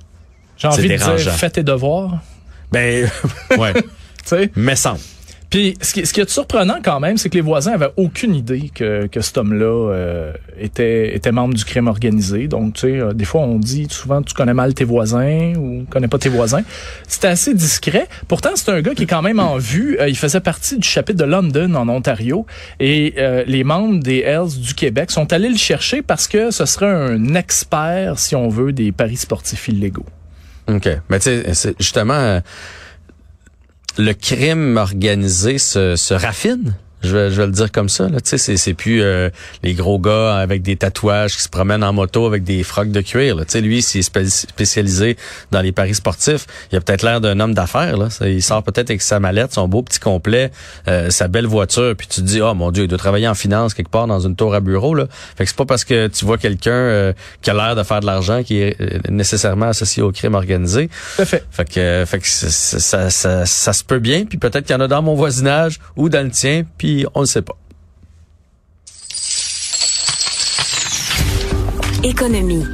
J'ai 0.56 0.66
envie 0.66 0.82
de 0.88 0.88
dire, 0.96 1.32
fais 1.32 1.50
tes 1.50 1.62
devoirs. 1.62 2.18
ben 2.72 3.08
ouais, 3.56 3.72
Tu 3.82 3.82
sais? 4.24 4.50
mais 4.56 4.74
sans. 4.74 4.96
Puis 5.54 5.76
ce 5.80 5.94
qui, 5.94 6.04
ce 6.04 6.12
qui 6.12 6.20
est 6.20 6.28
surprenant 6.28 6.78
quand 6.82 6.99
même, 6.99 7.16
c'est 7.16 7.28
que 7.28 7.37
les 7.37 7.40
voisins 7.40 7.75
avaient 7.75 7.92
aucune 7.96 8.34
idée 8.34 8.73
que, 8.75 9.06
que 9.06 9.20
cet 9.20 9.38
homme-là 9.38 9.92
euh, 9.92 10.32
était, 10.58 11.14
était 11.14 11.30
membre 11.30 11.54
du 11.54 11.64
crime 11.64 11.87
organisé. 11.87 12.49
Donc, 12.49 12.75
tu 12.75 12.80
sais, 12.80 12.99
euh, 12.99 13.12
des 13.12 13.25
fois, 13.25 13.42
on 13.42 13.61
dit 13.61 13.87
souvent 13.88 14.20
tu 14.20 14.34
connais 14.34 14.52
mal 14.52 14.75
tes 14.75 14.82
voisins 14.82 15.52
ou 15.56 15.84
connais 15.88 16.08
pas 16.08 16.18
tes 16.18 16.28
voisins. 16.28 16.62
C'était 17.06 17.28
assez 17.28 17.54
discret. 17.54 18.08
Pourtant, 18.26 18.50
c'est 18.56 18.68
un 18.73 18.80
gars 18.80 18.96
qui 18.96 19.04
est 19.04 19.06
quand 19.06 19.23
même 19.23 19.38
en 19.38 19.56
vue. 19.56 19.96
Euh, 20.00 20.08
il 20.08 20.16
faisait 20.16 20.40
partie 20.40 20.76
du 20.76 20.88
chapitre 20.88 21.20
de 21.20 21.25
London 21.25 21.73
en 21.76 21.88
Ontario. 21.88 22.46
Et 22.80 23.14
euh, 23.18 23.44
les 23.46 23.62
membres 23.62 24.02
des 24.02 24.23
Hells 24.23 24.58
du 24.61 24.75
Québec 24.75 25.12
sont 25.12 25.32
allés 25.32 25.50
le 25.50 25.56
chercher 25.56 26.02
parce 26.02 26.26
que 26.26 26.50
ce 26.50 26.66
serait 26.66 26.90
un 26.90 27.37
expert, 27.37 28.18
si 28.18 28.34
on 28.34 28.49
veut, 28.49 28.73
des 28.73 28.90
paris 28.90 29.18
sportifs 29.18 29.68
illégaux. 29.68 30.06
OK. 30.66 30.88
Mais 31.08 31.20
tu 31.20 31.42
sais, 31.52 31.75
justement, 31.78 32.14
euh, 32.14 32.40
le 33.98 34.12
crime 34.12 34.76
organisé 34.76 35.58
se, 35.58 35.96
se 35.96 36.14
raffine? 36.14 36.74
Je 37.04 37.16
vais, 37.16 37.30
je 37.30 37.37
vais 37.40 37.46
le 37.46 37.52
dire 37.52 37.70
comme 37.70 37.88
ça. 37.88 38.08
Là. 38.08 38.20
Tu 38.20 38.30
sais, 38.30 38.38
c'est, 38.38 38.56
c'est 38.56 38.75
plus 38.75 39.02
euh, 39.02 39.30
les 39.62 39.75
gros 39.75 39.99
gars 39.99 40.37
avec 40.37 40.62
des 40.62 40.76
tatouages 40.76 41.37
qui 41.37 41.42
se 41.42 41.49
promènent 41.49 41.84
en 41.84 41.92
moto 41.92 42.26
avec 42.26 42.42
des 42.44 42.62
frocs 42.62 42.90
de 42.90 43.00
cuir. 43.00 43.37
Là. 43.37 43.44
Tu 43.44 43.52
sais, 43.52 43.61
lui, 43.61 43.82
s'il 43.82 44.00
est 44.00 44.02
spé- 44.02 44.28
spécialisé 44.28 45.16
dans 45.50 45.61
les 45.61 45.73
paris 45.73 45.94
sportifs. 45.94 46.46
Il 46.73 46.78
a 46.78 46.80
peut-être 46.80 47.02
l'air 47.02 47.20
d'un 47.20 47.38
homme 47.40 47.54
d'affaires. 47.54 47.96
Là. 47.96 48.08
Il 48.23 48.42
sort 48.42 48.62
peut-être 48.62 48.90
avec 48.90 49.02
sa 49.02 49.20
mallette, 49.20 49.52
son 49.52 49.68
beau 49.68 49.82
petit 49.82 50.00
complet, 50.00 50.50
euh, 50.88 51.11
sa 51.11 51.28
belle 51.28 51.46
voiture. 51.46 51.94
Puis 51.96 52.06
tu 52.06 52.20
te 52.20 52.26
dis, 52.26 52.40
oh 52.40 52.54
mon 52.54 52.70
Dieu, 52.70 52.84
il 52.84 52.88
doit 52.88 52.99
travailler 52.99 53.28
en 53.28 53.34
finance 53.34 53.75
quelque 53.75 53.90
part 53.90 54.06
dans 54.06 54.20
une 54.20 54.37
tour 54.37 54.54
à 54.54 54.61
bureau. 54.61 54.94
Là. 54.94 55.06
Fait 55.37 55.44
que 55.44 55.50
c'est 55.50 55.56
pas 55.56 55.66
parce 55.66 55.84
que 55.84 56.06
tu 56.08 56.25
vois 56.25 56.38
quelqu'un 56.38 56.70
euh, 56.73 57.12
qui 57.42 57.50
a 57.50 57.54
l'air 57.54 57.76
de 57.76 57.82
faire 57.82 58.00
de 58.00 58.06
l'argent 58.06 58.42
qui 58.42 58.58
est 58.58 58.80
euh, 58.80 58.99
nécessairement 59.11 59.66
associé 59.66 60.02
au 60.02 60.12
crime 60.12 60.34
organisé. 60.34 60.88
Fait. 60.90 61.44
Fait 61.50 61.68
que, 61.68 61.80
euh, 61.80 62.06
fait 62.06 62.18
que 62.18 62.26
ça, 62.28 62.49
ça, 62.50 62.78
ça, 62.80 63.11
ça- 63.11 63.46
ça 63.46 63.73
se 63.73 63.84
peut 63.84 63.99
bien, 63.99 64.25
puis 64.25 64.38
peut-être 64.38 64.66
qu'il 64.66 64.75
y 64.75 64.78
en 64.78 64.80
a 64.80 64.88
dans 64.88 65.02
mon 65.02 65.14
voisinage 65.14 65.78
ou 65.96 66.08
dans 66.08 66.23
le 66.25 66.30
tien, 66.30 66.62
puis 66.78 66.93
on 67.14 67.22
ne 67.22 67.26
sait 67.26 67.42
pas. 67.42 67.56
Économie. 72.02 72.64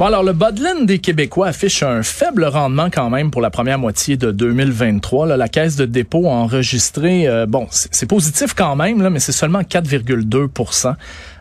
Bon, 0.00 0.06
alors, 0.06 0.22
le 0.22 0.32
Bodlin 0.32 0.84
des 0.84 0.98
Québécois 0.98 1.48
affiche 1.48 1.82
un 1.82 2.02
faible 2.02 2.44
rendement 2.46 2.88
quand 2.90 3.10
même 3.10 3.30
pour 3.30 3.42
la 3.42 3.50
première 3.50 3.78
moitié 3.78 4.16
de 4.16 4.30
2023. 4.30 5.26
Là, 5.26 5.36
la 5.36 5.48
caisse 5.48 5.76
de 5.76 5.84
dépôt 5.84 6.26
a 6.26 6.30
enregistré, 6.30 7.28
euh, 7.28 7.44
bon, 7.44 7.66
c'est 7.70 7.94
c'est 7.94 8.06
positif 8.06 8.54
quand 8.54 8.76
même, 8.76 9.02
là, 9.02 9.10
mais 9.10 9.18
c'est 9.18 9.32
seulement 9.32 9.60
4,2 9.60 10.48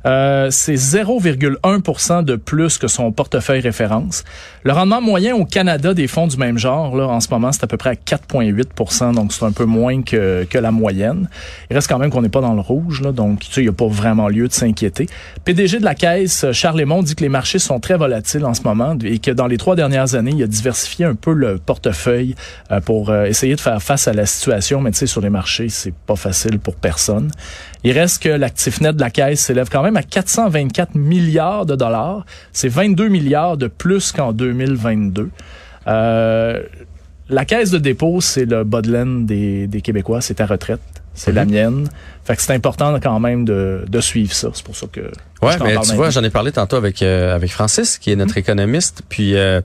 euh, 0.06 0.48
C'est 0.52 0.76
0,1% 0.76 2.24
de 2.24 2.36
plus 2.36 2.78
que 2.78 2.88
son 2.88 3.12
portefeuille 3.12 3.62
référence. 3.62 4.24
Le 4.64 4.74
rendement 4.74 5.02
moyen 5.02 5.36
au 5.36 5.46
Canada 5.46 5.94
des 5.94 6.08
fonds 6.08 6.28
du 6.28 6.38
même 6.38 6.58
genre, 6.58 6.96
là, 6.96 7.08
en 7.08 7.20
ce 7.20 7.30
moment, 7.30 7.52
c'est 7.52 7.64
à 7.64 7.68
peu 7.68 7.78
près 7.78 7.92
à 7.92 7.94
4,8% 7.94 9.14
donc 9.14 9.34
c'est 9.34 9.46
un 9.46 9.52
peu 9.52 9.66
moins 9.66 10.02
que, 10.02 10.46
que 10.50 10.58
la 10.58 10.72
moyenne. 10.72 11.30
Il 11.70 11.76
reste 11.76 11.88
quand 11.88 12.00
même 12.00 12.10
qu'on 12.10 12.22
n'est 12.22 12.30
pas 12.30 12.42
dans 12.42 12.54
le 12.54 12.62
rouge, 12.62 13.02
là, 13.02 13.12
donc 13.12 13.40
tu 13.40 13.52
sais, 13.52 13.62
il 13.62 13.66
n'y 13.66 13.70
a 13.70 13.74
pas 13.74 13.88
vraiment 13.88 14.28
lieu 14.28 14.48
de 14.48 14.54
s'inquiéter. 14.54 15.08
PDG 15.46 15.80
de 15.80 15.86
la 15.86 15.96
Caisse, 15.96 16.46
Charles 16.52 16.80
Lemont, 16.80 17.04
dit 17.04 17.16
que 17.16 17.22
les 17.22 17.30
marchés 17.30 17.60
sont 17.60 17.80
très 17.80 17.98
volatiles 17.98 18.46
en 18.46 18.54
ce 18.54 18.62
moment 18.64 18.96
et 19.04 19.20
que 19.20 19.32
dans 19.32 19.48
les 19.48 19.58
trois 19.58 19.76
dernières 19.76 20.16
années, 20.16 20.34
il 20.36 20.44
a 20.44 20.48
diversifié 20.48 21.06
un 21.06 21.16
peu 21.16 21.34
le 21.34 21.58
portefeuille 21.58 22.36
euh, 22.72 22.80
pour 22.82 23.10
euh, 23.10 23.26
essayer 23.26 23.56
de 23.56 23.62
faire 23.62 23.82
face 23.82 24.08
à 24.08 24.14
la 24.14 24.26
situation, 24.26 24.82
mais 24.82 24.92
tu 24.92 24.98
sais, 24.98 25.08
sur 25.08 25.22
les 25.22 25.30
marchés, 25.30 25.70
c'est 25.70 25.94
pas 25.94 26.16
facile 26.16 26.60
pour 26.60 26.76
personne. 26.76 27.32
Il 27.84 27.98
reste 27.98 28.24
que 28.24 28.30
l'actif 28.30 28.82
net 28.82 28.96
de 28.96 29.02
la 29.02 29.10
Caisse 29.10 29.40
s'élève 29.40 29.70
quand 29.72 29.82
même 29.82 29.89
à 29.98 30.04
424 30.04 30.96
milliards 30.96 31.66
de 31.66 31.76
dollars. 31.76 32.26
C'est 32.54 32.70
22 32.70 33.08
milliards 33.08 33.58
de 33.58 33.68
plus 33.68 34.12
qu'en 34.12 34.34
2022. 34.34 35.30
Euh, 35.88 36.62
la 37.30 37.46
caisse 37.46 37.70
de 37.72 37.78
dépôt, 37.78 38.22
c'est 38.22 38.46
le 38.46 38.64
bas 38.64 38.82
de 38.82 38.92
laine 38.92 39.26
des, 39.26 39.68
des 39.68 39.82
Québécois, 39.82 40.22
c'est 40.22 40.36
ta 40.36 40.46
retraite, 40.46 40.82
c'est 41.14 41.32
la 41.32 41.46
mienne. 41.46 41.88
Fait 42.24 42.36
que 42.36 42.42
c'est 42.42 42.54
important 42.54 43.00
quand 43.00 43.20
même 43.20 43.46
de, 43.46 43.86
de 43.88 44.02
suivre 44.02 44.34
ça. 44.34 44.50
C'est 44.54 44.64
pour 44.64 44.76
ça 44.76 44.88
que 44.92 45.12
Ouais, 45.42 45.54
je 45.58 45.64
mais 45.64 45.78
tu 45.80 45.94
vois, 45.94 46.10
j'en 46.10 46.24
ai 46.24 46.30
parlé 46.30 46.52
tantôt 46.52 46.76
avec 46.76 47.02
euh, 47.02 47.36
avec 47.36 47.52
Francis, 47.52 47.98
qui 47.98 48.12
est 48.12 48.16
notre 48.16 48.38
économiste, 48.38 49.04
puis 49.08 49.36
euh, 49.36 49.62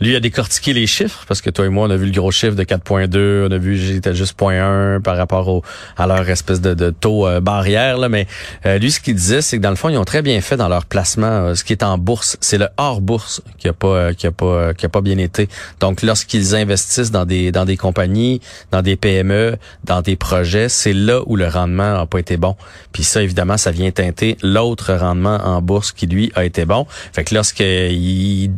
lui 0.00 0.16
a 0.16 0.20
décortiqué 0.20 0.72
les 0.72 0.86
chiffres 0.86 1.24
parce 1.28 1.40
que 1.40 1.50
toi 1.50 1.66
et 1.66 1.68
moi 1.68 1.86
on 1.86 1.90
a 1.90 1.96
vu 1.96 2.06
le 2.06 2.12
gros 2.12 2.30
chiffre 2.30 2.54
de 2.54 2.64
4.2, 2.64 3.48
on 3.48 3.52
a 3.52 3.58
vu 3.58 3.76
j'étais 3.76 4.14
juste 4.14 4.38
0.1 4.38 5.00
par 5.00 5.16
rapport 5.16 5.62
à 5.96 6.06
leur 6.06 6.28
espèce 6.28 6.60
de, 6.60 6.90
taux 6.90 7.26
euh, 7.26 7.40
barrière 7.40 7.98
là, 7.98 8.08
mais 8.08 8.26
euh, 8.66 8.78
lui 8.78 8.90
ce 8.90 9.00
qu'il 9.00 9.14
disait 9.14 9.42
c'est 9.42 9.58
que 9.58 9.62
dans 9.62 9.70
le 9.70 9.76
fond 9.76 9.88
ils 9.88 9.98
ont 9.98 10.04
très 10.04 10.22
bien 10.22 10.40
fait 10.40 10.56
dans 10.56 10.68
leur 10.68 10.86
placement 10.86 11.26
euh, 11.26 11.54
ce 11.54 11.64
qui 11.64 11.72
est 11.72 11.82
en 11.82 11.98
bourse, 11.98 12.36
c'est 12.40 12.58
le 12.58 12.68
hors 12.76 13.00
bourse 13.00 13.42
qui 13.58 13.68
a 13.68 13.72
pas 13.72 13.88
euh, 13.88 14.12
qui 14.12 14.26
a 14.26 14.32
pas 14.32 14.74
qui 14.74 14.86
a 14.86 14.88
pas 14.88 15.00
bien 15.00 15.18
été. 15.18 15.48
Donc 15.80 16.02
lorsqu'ils 16.02 16.54
investissent 16.54 17.10
dans 17.10 17.24
des 17.24 17.52
dans 17.52 17.64
des 17.64 17.76
compagnies, 17.76 18.40
dans 18.70 18.82
des 18.82 18.96
PME, 18.96 19.56
dans 19.84 20.02
des 20.02 20.16
projets, 20.16 20.68
c'est 20.68 20.92
là 20.92 21.20
où 21.26 21.36
le 21.36 21.46
rendement 21.46 22.00
a 22.00 22.06
pas 22.06 22.18
été 22.18 22.36
bon. 22.36 22.56
Puis 22.92 23.04
ça 23.04 23.22
évidemment 23.22 23.56
ça 23.56 23.70
vient 23.70 23.90
teinter 23.90 24.36
l'autre 24.42 24.94
rendement 24.94 25.36
en 25.36 25.60
bourse 25.62 25.92
qui 25.92 26.06
lui 26.06 26.32
a 26.34 26.44
été 26.44 26.64
bon. 26.64 26.86
Fait 27.12 27.24
que 27.24 27.34
lorsqu'ils 27.34 28.50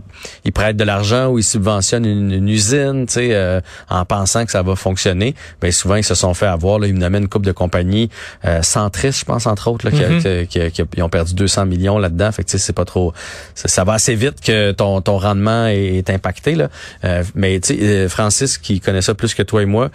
ils 0.44 0.52
prêtent 0.52 0.76
de 0.76 0.84
l'argent 0.84 1.31
ou 1.32 1.38
ils 1.38 1.44
subventionnent 1.44 2.04
une, 2.06 2.30
une 2.32 2.48
usine, 2.48 3.06
tu 3.06 3.14
sais, 3.14 3.28
euh, 3.32 3.60
en 3.90 4.04
pensant 4.04 4.44
que 4.44 4.50
ça 4.52 4.62
va 4.62 4.76
fonctionner, 4.76 5.34
ben 5.60 5.72
souvent 5.72 5.96
ils 5.96 6.04
se 6.04 6.14
sont 6.14 6.34
fait 6.34 6.46
avoir. 6.46 6.78
Là, 6.78 6.86
ils 6.86 6.94
me 6.94 7.00
nommaient 7.00 7.18
une 7.18 7.28
coupe 7.28 7.44
de 7.44 7.52
compagnies, 7.52 8.08
euh, 8.44 8.62
Centris, 8.62 9.12
je 9.12 9.24
pense 9.24 9.46
entre 9.46 9.68
autres, 9.70 9.88
là, 9.88 9.90
qui 9.90 10.04
a- 10.28 10.46
qui 10.46 10.86
qui 10.86 11.02
ont 11.02 11.08
perdu 11.08 11.34
200 11.34 11.66
millions 11.66 11.98
là-dedans. 11.98 12.30
Fait 12.32 12.44
que 12.44 12.48
tu 12.50 12.58
sais, 12.58 12.64
c'est 12.64 12.72
pas 12.72 12.84
trop, 12.84 13.12
ça, 13.54 13.68
ça 13.68 13.84
va 13.84 13.94
assez 13.94 14.14
vite 14.14 14.40
que 14.40 14.72
ton 14.72 15.00
ton 15.00 15.18
rendement 15.18 15.66
est, 15.66 15.96
est 15.98 16.10
impacté 16.10 16.54
là. 16.54 16.68
Euh, 17.04 17.22
mais 17.34 17.58
tu 17.60 17.74
sais, 17.76 17.82
euh, 17.82 18.08
Francis 18.08 18.58
qui 18.58 18.80
connaît 18.80 19.02
ça 19.02 19.14
plus 19.14 19.34
que 19.34 19.42
toi 19.42 19.62
et 19.62 19.66
moi, 19.66 19.90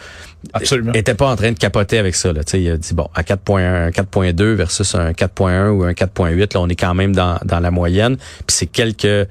Absolument. 0.54 0.94
était 0.94 1.14
pas 1.16 1.28
en 1.30 1.36
train 1.36 1.52
de 1.52 1.58
capoter 1.60 1.98
avec 1.98 2.16
ça. 2.16 2.32
Là. 2.34 2.44
Tu 2.44 2.52
sais, 2.52 2.62
Il 2.62 2.72
a 2.72 2.78
dit, 2.78 2.94
bon, 2.94 3.08
à 3.16 3.24
4.1, 3.24 3.90
4.2 3.92 4.54
versus 4.54 4.96
un 4.96 5.12
4.1 5.12 5.70
ou 5.72 5.84
un 5.84 5.92
4.8, 5.94 6.54
là, 6.54 6.62
on 6.62 6.68
est 6.70 6.76
quand 6.76 6.94
même 6.94 7.16
dans, 7.16 7.38
dans 7.44 7.60
la 7.60 7.72
moyenne. 7.72 8.16
Puis 8.18 8.56
c'est 8.56 8.66
quelques 8.68 9.06
euh, 9.06 9.26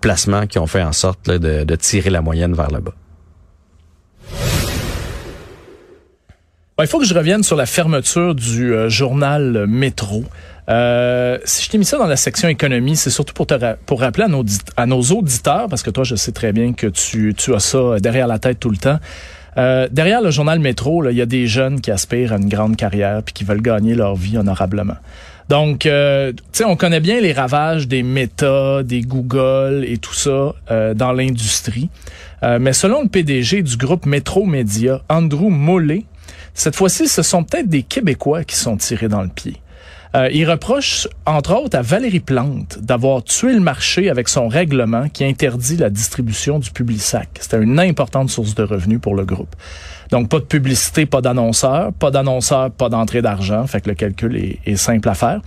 placements 0.00 0.46
qui 0.46 0.58
ont 0.58 0.66
fait 0.66 0.82
en 0.82 0.92
sorte 0.92 1.28
là, 1.28 1.38
de, 1.38 1.45
de 1.64 1.76
tirer 1.76 2.10
la 2.10 2.20
moyenne 2.20 2.54
vers 2.54 2.70
le 2.70 2.80
bas. 2.80 2.94
Bon, 6.76 6.84
il 6.84 6.88
faut 6.88 6.98
que 6.98 7.06
je 7.06 7.14
revienne 7.14 7.42
sur 7.42 7.56
la 7.56 7.64
fermeture 7.64 8.34
du 8.34 8.74
euh, 8.74 8.90
journal 8.90 9.64
Métro. 9.66 10.24
Euh, 10.68 11.38
si 11.44 11.64
je 11.64 11.70
t'ai 11.70 11.78
mis 11.78 11.86
ça 11.86 11.96
dans 11.96 12.06
la 12.06 12.16
section 12.16 12.48
économie, 12.48 12.96
c'est 12.96 13.08
surtout 13.08 13.32
pour 13.32 13.46
te 13.46 13.54
pour 13.86 14.00
rappeler 14.00 14.24
à 14.24 14.28
nos, 14.28 14.44
à 14.76 14.84
nos 14.84 15.00
auditeurs, 15.00 15.68
parce 15.70 15.82
que 15.82 15.88
toi, 15.88 16.04
je 16.04 16.16
sais 16.16 16.32
très 16.32 16.52
bien 16.52 16.74
que 16.74 16.86
tu, 16.86 17.32
tu 17.34 17.54
as 17.54 17.60
ça 17.60 17.98
derrière 17.98 18.26
la 18.26 18.38
tête 18.38 18.60
tout 18.60 18.68
le 18.68 18.76
temps. 18.76 18.98
Euh, 19.56 19.88
derrière 19.90 20.20
le 20.20 20.30
journal 20.30 20.58
Métro, 20.58 21.08
il 21.08 21.16
y 21.16 21.22
a 21.22 21.26
des 21.26 21.46
jeunes 21.46 21.80
qui 21.80 21.90
aspirent 21.90 22.34
à 22.34 22.36
une 22.36 22.48
grande 22.50 22.76
carrière 22.76 23.22
puis 23.22 23.32
qui 23.32 23.44
veulent 23.44 23.62
gagner 23.62 23.94
leur 23.94 24.14
vie 24.14 24.36
honorablement. 24.36 24.96
Donc, 25.48 25.86
euh, 25.86 26.32
on 26.64 26.76
connaît 26.76 27.00
bien 27.00 27.20
les 27.20 27.32
ravages 27.32 27.86
des 27.86 28.02
Meta, 28.02 28.82
des 28.82 29.02
Google 29.02 29.84
et 29.86 29.98
tout 29.98 30.14
ça 30.14 30.54
euh, 30.70 30.94
dans 30.94 31.12
l'industrie. 31.12 31.88
Euh, 32.42 32.58
mais 32.60 32.72
selon 32.72 33.02
le 33.02 33.08
PDG 33.08 33.62
du 33.62 33.76
groupe 33.76 34.06
Métro 34.06 34.44
Média, 34.44 35.02
Andrew 35.08 35.48
Mollet, 35.48 36.04
cette 36.54 36.74
fois-ci, 36.74 37.06
ce 37.06 37.22
sont 37.22 37.44
peut-être 37.44 37.68
des 37.68 37.82
Québécois 37.82 38.44
qui 38.44 38.56
sont 38.56 38.76
tirés 38.76 39.08
dans 39.08 39.22
le 39.22 39.28
pied. 39.28 39.60
Euh, 40.14 40.30
il 40.32 40.48
reproche, 40.48 41.08
entre 41.26 41.54
autres, 41.54 41.76
à 41.76 41.82
Valérie 41.82 42.20
Plante 42.20 42.78
d'avoir 42.80 43.22
tué 43.22 43.52
le 43.52 43.60
marché 43.60 44.08
avec 44.08 44.28
son 44.28 44.48
règlement 44.48 45.08
qui 45.08 45.24
interdit 45.24 45.76
la 45.76 45.90
distribution 45.90 46.58
du 46.58 46.70
Publisac. 46.70 47.28
C'était 47.40 47.62
une 47.62 47.78
importante 47.78 48.30
source 48.30 48.54
de 48.54 48.62
revenus 48.62 49.00
pour 49.00 49.14
le 49.14 49.24
groupe. 49.24 49.54
Donc, 50.10 50.28
pas 50.28 50.38
de 50.38 50.44
publicité, 50.44 51.06
pas 51.06 51.20
d'annonceur, 51.20 51.92
pas 51.98 52.10
d'annonceur, 52.10 52.70
pas 52.70 52.88
d'entrée 52.88 53.22
d'argent. 53.22 53.66
Fait 53.66 53.80
que 53.80 53.88
le 53.88 53.94
calcul 53.94 54.36
est, 54.36 54.58
est, 54.66 54.76
simple 54.76 55.08
à 55.08 55.14
faire. 55.14 55.40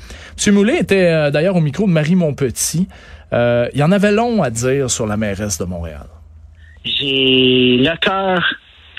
M. 0.45 0.54
Moulet 0.54 0.80
était 0.80 1.08
euh, 1.08 1.32
d'ailleurs 1.32 1.56
au 1.56 1.62
micro 1.62 1.86
de 1.86 1.91
Marie 1.91 2.15
Montpetit. 2.15 2.88
Euh, 3.34 3.67
il 3.74 3.80
y 3.80 3.84
en 3.84 3.91
avait 3.91 4.12
long 4.12 4.41
à 4.41 4.50
dire 4.50 4.89
sur 4.89 5.06
la 5.06 5.17
mairesse 5.17 5.58
de 5.60 5.65
Montréal. 5.65 6.08
J'ai 6.84 7.78
le 7.78 7.98
cœur 7.98 8.41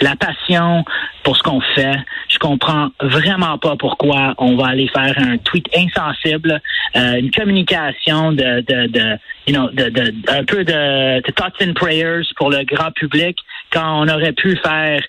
la 0.00 0.16
passion 0.16 0.84
pour 1.22 1.36
ce 1.36 1.42
qu'on 1.42 1.60
fait. 1.74 1.96
Je 2.28 2.38
comprends 2.38 2.88
vraiment 3.00 3.58
pas 3.58 3.76
pourquoi 3.76 4.34
on 4.38 4.56
va 4.56 4.68
aller 4.68 4.88
faire 4.88 5.14
un 5.18 5.36
tweet 5.38 5.68
insensible, 5.76 6.60
euh, 6.96 7.14
une 7.18 7.30
communication 7.30 8.32
de, 8.32 8.60
de, 8.62 8.86
de 8.86 9.18
de, 9.46 9.90
de, 9.90 10.14
un 10.28 10.44
peu 10.44 10.64
de, 10.64 11.20
de 11.20 11.32
thoughts 11.32 11.60
and 11.62 11.74
prayers 11.74 12.22
pour 12.36 12.50
le 12.50 12.64
grand 12.64 12.92
public 12.92 13.36
quand 13.72 14.02
on 14.02 14.08
aurait 14.08 14.32
pu 14.32 14.56
faire 14.56 15.02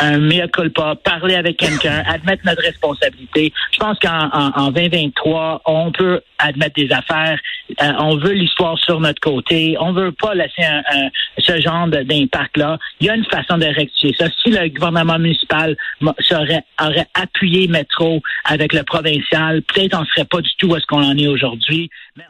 un 0.00 0.18
mea 0.18 0.48
culpa, 0.48 0.94
parler 0.96 1.34
avec 1.34 1.58
quelqu'un, 1.58 2.02
admettre 2.06 2.42
notre 2.44 2.62
responsabilité. 2.62 3.52
Je 3.72 3.78
pense 3.78 3.98
qu'en 3.98 4.28
en, 4.32 4.50
en 4.56 4.70
2023, 4.70 5.62
on 5.66 5.92
peut 5.92 6.20
admettre 6.38 6.74
des 6.74 6.90
affaires. 6.92 7.38
Euh, 7.82 7.92
on 7.98 8.16
veut 8.16 8.32
l'histoire 8.32 8.78
sur 8.78 9.00
notre 9.00 9.20
côté. 9.20 9.76
On 9.78 9.92
veut 9.92 10.12
pas 10.12 10.34
laisser 10.34 10.62
un, 10.62 10.78
un, 10.78 11.08
ce 11.38 11.60
genre 11.60 11.86
d'impact-là. 11.88 12.78
Il 13.00 13.06
y 13.06 13.10
a 13.10 13.14
une 13.14 13.24
façon 13.26 13.58
de 13.58 13.66
rectifier 13.66 14.14
ça. 14.18 14.26
Si 14.42 14.50
le 14.50 14.68
gouvernement 14.68 15.18
municipal 15.18 15.76
serait, 16.20 16.64
aurait 16.80 17.06
appuyé 17.14 17.68
Métro 17.68 18.22
avec 18.44 18.72
le 18.72 18.82
provincial, 18.82 19.62
peut-être 19.62 19.98
on 19.98 20.04
serait 20.06 20.24
pas 20.24 20.40
du 20.40 20.50
tout 20.58 20.68
où 20.68 20.76
est-ce 20.76 20.86
qu'on 20.86 21.04
en 21.04 21.16
est 21.16 21.28
aujourd'hui. 21.28 21.90
Mais 22.16 22.24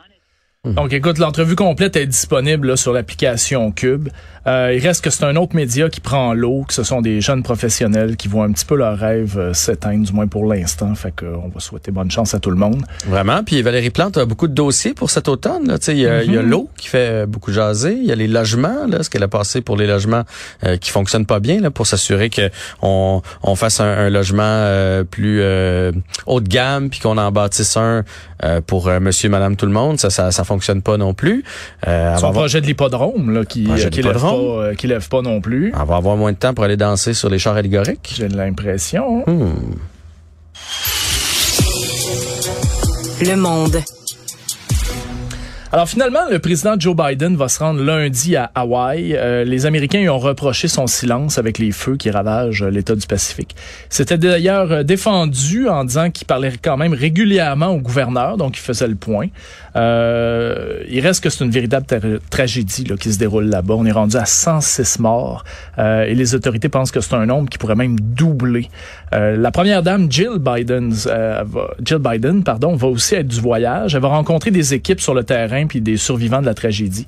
donc, 0.65 0.93
écoute, 0.93 1.17
l'entrevue 1.17 1.57
complète 1.57 1.97
est 1.97 2.05
disponible 2.05 2.69
là, 2.69 2.77
sur 2.77 2.93
l'application 2.93 3.73
Cube. 3.73 4.11
Euh, 4.47 4.75
il 4.77 4.87
reste 4.87 5.03
que 5.03 5.09
c'est 5.09 5.25
un 5.25 5.37
autre 5.37 5.57
média 5.57 5.89
qui 5.89 6.01
prend 6.01 6.35
l'eau, 6.35 6.65
que 6.69 6.75
ce 6.75 6.83
sont 6.83 7.01
des 7.01 7.23
jeunes 7.23 7.43
professionnels 7.43 8.17
qui 8.17 8.29
voient 8.29 8.45
un 8.45 8.53
petit 8.53 8.67
peu 8.67 8.75
leur 8.75 8.99
rêve 8.99 9.39
euh, 9.39 9.55
s'éteindre, 9.55 10.05
du 10.05 10.13
moins 10.13 10.27
pour 10.27 10.45
l'instant. 10.45 10.95
Fait 10.95 11.13
que, 11.13 11.25
on 11.25 11.49
va 11.49 11.61
souhaiter 11.61 11.91
bonne 11.93 12.11
chance 12.11 12.35
à 12.35 12.41
tout 12.41 12.51
le 12.51 12.57
monde. 12.57 12.85
Vraiment. 13.07 13.43
Puis 13.43 13.63
Valérie 13.63 13.89
Plante 13.89 14.19
a 14.19 14.27
beaucoup 14.27 14.49
de 14.49 14.53
dossiers 14.53 14.93
pour 14.93 15.11
cet 15.11 15.29
automne. 15.29 15.67
Là. 15.67 15.79
Il, 15.89 15.97
y 15.99 16.07
a, 16.07 16.25
mm 16.25 16.29
-hmm. 16.29 16.39
a 16.39 16.43
l'eau 16.43 16.69
qui 16.77 16.89
fait 16.89 17.27
beaucoup 17.27 17.53
jaser. 17.53 17.95
Il 17.95 18.05
y 18.05 18.13
a 18.13 18.15
les 18.15 18.29
logements, 18.29 18.87
là, 18.87 19.03
ce 19.03 19.09
qu'elle 19.09 19.23
a 19.23 19.29
passé 19.29 19.63
pour 19.63 19.79
les 19.79 19.87
logements 19.87 20.25
euh, 20.65 20.77
qui 20.77 20.91
fonctionnent 20.91 21.27
pas 21.27 21.41
bien, 21.41 21.61
là, 21.61 21.71
pour 21.71 21.87
s'assurer 21.87 22.29
que 22.29 22.51
on, 22.83 23.23
on 23.43 23.55
fasse 23.57 23.81
un, 23.81 23.93
un 24.07 24.11
logement 24.11 24.43
euh, 24.43 25.05
plus 25.05 25.41
euh, 25.41 25.93
haut 26.27 26.41
de 26.41 26.49
gamme, 26.49 26.91
puis 26.91 27.01
qu'on 27.01 27.17
en 27.17 27.33
bâtisse 27.33 27.79
un 27.79 28.05
pour 28.67 28.89
monsieur, 29.01 29.29
madame, 29.29 29.55
tout 29.55 29.67
le 29.67 29.73
monde. 29.73 30.01
Ça, 30.01 30.09
ça, 30.09 30.31
ça 30.31 30.45
fonctionne 30.51 30.83
pas 30.83 30.97
non 30.97 31.15
plus. 31.15 31.45
Euh, 31.87 32.17
Son 32.17 32.33
projet 32.33 32.61
de 32.61 32.67
l'hippodrome, 32.67 33.33
là, 33.33 33.45
qui, 33.45 33.69
qui 33.93 34.03
lève 34.03 34.21
pas, 34.21 34.35
euh, 34.35 34.75
qui 34.75 34.89
lève 34.89 35.09
pas 35.09 35.23
non 35.23 35.41
plus. 35.41 35.73
On 35.77 35.85
va 35.85 35.97
avoir 35.97 36.17
moins 36.17 36.33
de 36.33 36.37
temps 36.37 36.55
pour 36.55 36.65
aller 36.65 36.77
danser 36.77 37.15
sur 37.15 37.29
les 37.29 37.39
chars 37.39 37.55
allégoriques. 37.57 38.15
J'ai 38.17 38.29
l'impression. 38.29 39.23
Hmm. 39.27 39.77
Le 43.23 43.37
monde. 43.37 43.81
Alors 45.73 45.89
finalement, 45.89 46.29
le 46.29 46.41
président 46.41 46.75
Joe 46.77 46.97
Biden 46.97 47.37
va 47.37 47.49
se 47.49 47.61
rendre 47.61 47.81
lundi 47.81 48.35
à 48.35 48.51
Hawaï. 48.57 49.15
Euh, 49.15 49.45
les 49.45 49.67
Américains 49.67 50.01
lui 50.01 50.09
ont 50.09 50.19
reproché 50.19 50.67
son 50.67 50.89
silence 50.89 51.39
avec 51.39 51.59
les 51.59 51.71
feux 51.71 51.97
qui 51.97 52.11
ravagent 52.11 52.65
l'État 52.65 52.97
du 52.97 53.07
Pacifique. 53.07 53.55
C'était 53.89 54.19
d'ailleurs 54.19 54.85
défendu 54.85 55.69
en 55.69 55.85
disant 55.85 56.11
qu'il 56.11 56.27
parlait 56.27 56.55
quand 56.61 56.77
même 56.77 56.93
régulièrement 56.93 57.69
au 57.69 57.79
gouverneur, 57.79 58.37
donc 58.37 58.57
il 58.57 58.61
faisait 58.61 58.89
le 58.89 58.97
point. 58.97 59.29
Euh, 59.77 60.83
il 60.89 61.01
reste 61.01 61.23
que 61.23 61.31
c'est 61.31 61.45
une 61.45 61.51
véritable 61.51 61.87
tra 61.87 61.99
tragédie 62.31 62.85
là, 62.85 62.97
qui 62.97 63.13
se 63.13 63.19
déroule 63.19 63.45
là-bas. 63.45 63.75
On 63.75 63.87
est 63.87 63.93
rendu 63.93 64.17
à 64.17 64.25
106 64.25 64.99
morts 64.99 65.45
euh, 65.79 66.05
et 66.05 66.15
les 66.15 66.35
autorités 66.35 66.69
pensent 66.69 66.91
que 66.91 67.01
c'est 67.01 67.15
un 67.15 67.27
nombre 67.27 67.49
qui 67.49 67.59
pourrait 67.59 67.77
même 67.77 67.99
doubler. 68.01 68.69
Euh, 69.15 69.37
la 69.37 69.51
première 69.51 69.83
dame, 69.83 70.11
Jill 70.11 70.39
Biden, 70.39 70.91
va, 70.93 71.45
Jill 71.85 71.99
Biden, 71.99 72.43
pardon, 72.43 72.75
va 72.75 72.89
aussi 72.89 73.15
être 73.15 73.29
du 73.29 73.41
voyage. 73.41 73.95
Elle 73.95 74.03
va 74.03 74.09
rencontrer 74.09 74.51
des 74.51 74.75
équipes 74.75 75.01
sur 75.01 75.15
le 75.15 75.25
terrain 75.25 75.67
puis 75.67 75.81
des 75.81 75.97
survivants 75.97 76.41
de 76.41 76.47
la 76.47 76.55
tragédie. 76.55 77.07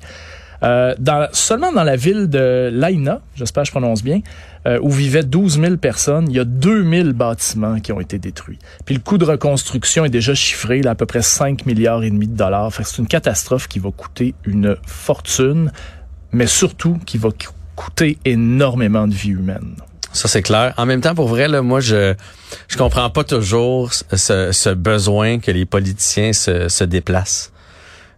Euh, 0.63 0.95
dans, 0.97 1.27
seulement 1.33 1.71
dans 1.71 1.83
la 1.83 1.95
ville 1.95 2.29
de 2.29 2.69
Laina, 2.71 3.21
j'espère 3.35 3.63
que 3.63 3.67
je 3.67 3.71
prononce 3.71 4.03
bien, 4.03 4.21
euh, 4.65 4.79
où 4.81 4.89
vivaient 4.89 5.23
12 5.23 5.59
000 5.59 5.77
personnes, 5.77 6.27
il 6.29 6.35
y 6.35 6.39
a 6.39 6.45
2000 6.45 7.13
bâtiments 7.13 7.79
qui 7.79 7.91
ont 7.91 7.99
été 7.99 8.17
détruits. 8.17 8.59
Puis 8.85 8.95
le 8.95 9.01
coût 9.01 9.17
de 9.17 9.25
reconstruction 9.25 10.05
est 10.05 10.09
déjà 10.09 10.33
chiffré 10.33 10.81
là, 10.81 10.91
à 10.91 10.95
peu 10.95 11.05
près 11.05 11.21
5 11.21 11.65
milliards 11.65 12.03
et 12.03 12.09
demi 12.09 12.27
de 12.27 12.37
dollars. 12.37 12.71
c'est 12.73 12.97
une 12.97 13.07
catastrophe 13.07 13.67
qui 13.67 13.79
va 13.79 13.91
coûter 13.91 14.35
une 14.45 14.77
fortune, 14.85 15.71
mais 16.31 16.47
surtout 16.47 16.97
qui 17.05 17.17
va 17.17 17.29
coûter 17.75 18.17
énormément 18.23 19.07
de 19.07 19.13
vies 19.13 19.31
humaines. 19.31 19.75
Ça 20.13 20.27
c'est 20.27 20.43
clair. 20.43 20.73
En 20.77 20.85
même 20.85 21.01
temps, 21.01 21.15
pour 21.15 21.27
vrai, 21.27 21.47
là, 21.47 21.61
moi 21.61 21.79
je 21.79 22.13
je 22.67 22.77
comprends 22.77 23.09
pas 23.09 23.23
toujours 23.23 23.91
ce, 23.93 24.51
ce 24.51 24.69
besoin 24.69 25.39
que 25.39 25.49
les 25.51 25.65
politiciens 25.65 26.33
se, 26.33 26.69
se 26.69 26.83
déplacent. 26.83 27.52